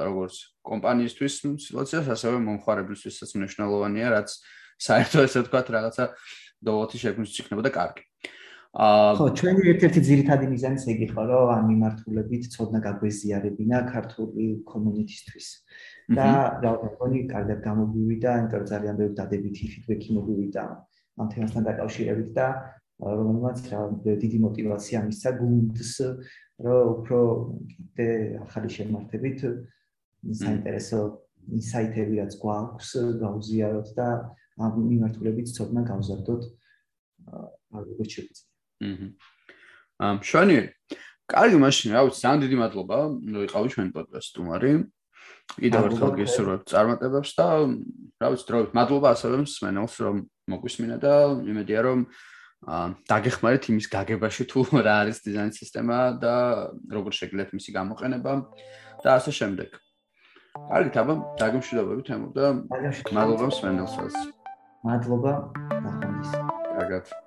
როგორც 0.08 0.36
კომპანიისთვის 0.64 1.34
სიტუაციას, 1.60 2.08
ასევე 2.16 2.40
მომხარებლისთვისაც 2.48 3.36
მნიშვნელოვანია, 3.36 4.08
რაც 4.16 4.30
საერთოდ 4.80 5.28
ესე 5.28 5.44
ვთქვათ 5.44 5.68
რაღაცა 5.76 6.06
დოვოთი 6.64 6.98
შექმნის 7.04 7.40
იქნება 7.44 7.68
და 7.68 7.72
კარგი. 7.76 8.07
ხო, 8.78 9.26
ჩვენი 9.34 9.62
ერთ-ერთი 9.74 10.02
ძირითადი 10.06 10.48
მიზანიც 10.54 10.84
ეგ 10.94 11.00
იყო, 11.10 11.22
რომ 11.30 11.50
ამ 11.50 11.64
მიმართულებით 11.72 12.44
ცოდნა 12.54 12.80
გაგვეზიარებინა 12.86 13.78
ქართული 13.90 14.46
კომუნიტისთვის. 14.70 15.48
და 16.14 16.28
რა 16.62 16.72
ვქონი, 16.78 17.20
კარგად 17.34 17.60
გამოგვივიდა, 17.66 18.30
იმიტომ 18.38 18.64
ძალიან 18.72 18.96
ბევრი 19.02 19.16
დადებითი 19.18 19.64
ფიდბექი 19.74 20.10
მოგვივიდა 20.18 20.64
ამ 21.18 21.28
თემასთან 21.34 21.64
დაკავშირებით 21.68 22.30
და 22.38 22.48
რომელმაც 23.02 23.58
რა 23.72 23.82
დიდი 24.24 24.38
мотиваცია 24.46 24.98
მისცა 25.10 25.32
გუნდს, 25.42 25.92
რომ 26.64 26.82
უფრო 26.94 27.20
კიდე 27.72 28.10
ახალი 28.46 28.70
შემართებით 28.78 29.40
საინტერესო 30.42 31.00
ინსაიტები 31.60 32.14
რაც 32.22 32.34
გვაქვს, 32.46 32.90
გავუზიაროთ 33.26 33.90
და 33.98 34.08
ამ 34.62 34.74
მიმართულებით 34.86 35.48
ცოდნა 35.58 35.82
გავზარდოთ. 35.92 36.44
აა 37.28 37.58
როგორც 37.78 38.10
შეგვიძლია. 38.16 38.57
აჰა. 38.84 39.08
ამ 39.98 40.18
შვენი 40.22 40.58
კარგი 41.28 41.58
მაშინ 41.64 41.98
რა 41.98 42.02
ვიცი 42.08 42.22
ძალიან 42.24 42.42
დიდი 42.46 42.58
მადლობა 42.62 42.98
რომ 43.34 43.44
იყავი 43.48 43.68
ჩვენ 43.74 43.88
პოდკასტ 43.98 44.36
უმარი 44.44 44.72
კიდევ 45.58 45.82
ერთხელ 45.90 46.12
გესურვებ 46.22 46.62
წარმატებებს 46.72 47.32
და 47.40 47.48
რა 48.22 48.28
ვიცი 48.32 48.46
დროებით 48.48 48.72
მადლობა 48.78 49.08
ასევე 49.18 49.36
მსმენელს 49.44 49.96
რომ 50.06 50.16
მოგვისმინა 50.54 50.98
და 51.02 51.14
იმედია 51.52 51.80
რომ 51.88 52.00
აა 52.68 52.86
დაგეხმარეთ 53.10 53.64
იმის 53.74 53.88
გაგებაში 53.92 54.44
თუ 54.50 54.60
რა 54.86 54.96
არის 55.04 55.18
დიზაინ 55.26 55.52
სისტემა 55.58 55.98
და 56.22 56.34
როგორ 56.94 57.12
შეგიძლიათ 57.20 57.54
მისი 57.58 57.70
გამოყენება 57.78 58.34
და 59.04 59.10
ასე 59.14 59.32
შემდეგ. 59.40 59.70
კარგი 60.58 60.92
თაბა, 60.98 61.14
დაგემშვიდობები 61.38 62.04
თემო 62.10 62.28
და 62.34 62.46
მადლობა 63.14 63.46
მსმენელსაც. 63.54 64.18
მადლობა. 64.90 65.34
ნახვამდის. 65.86 66.32
კარგად. 66.74 67.27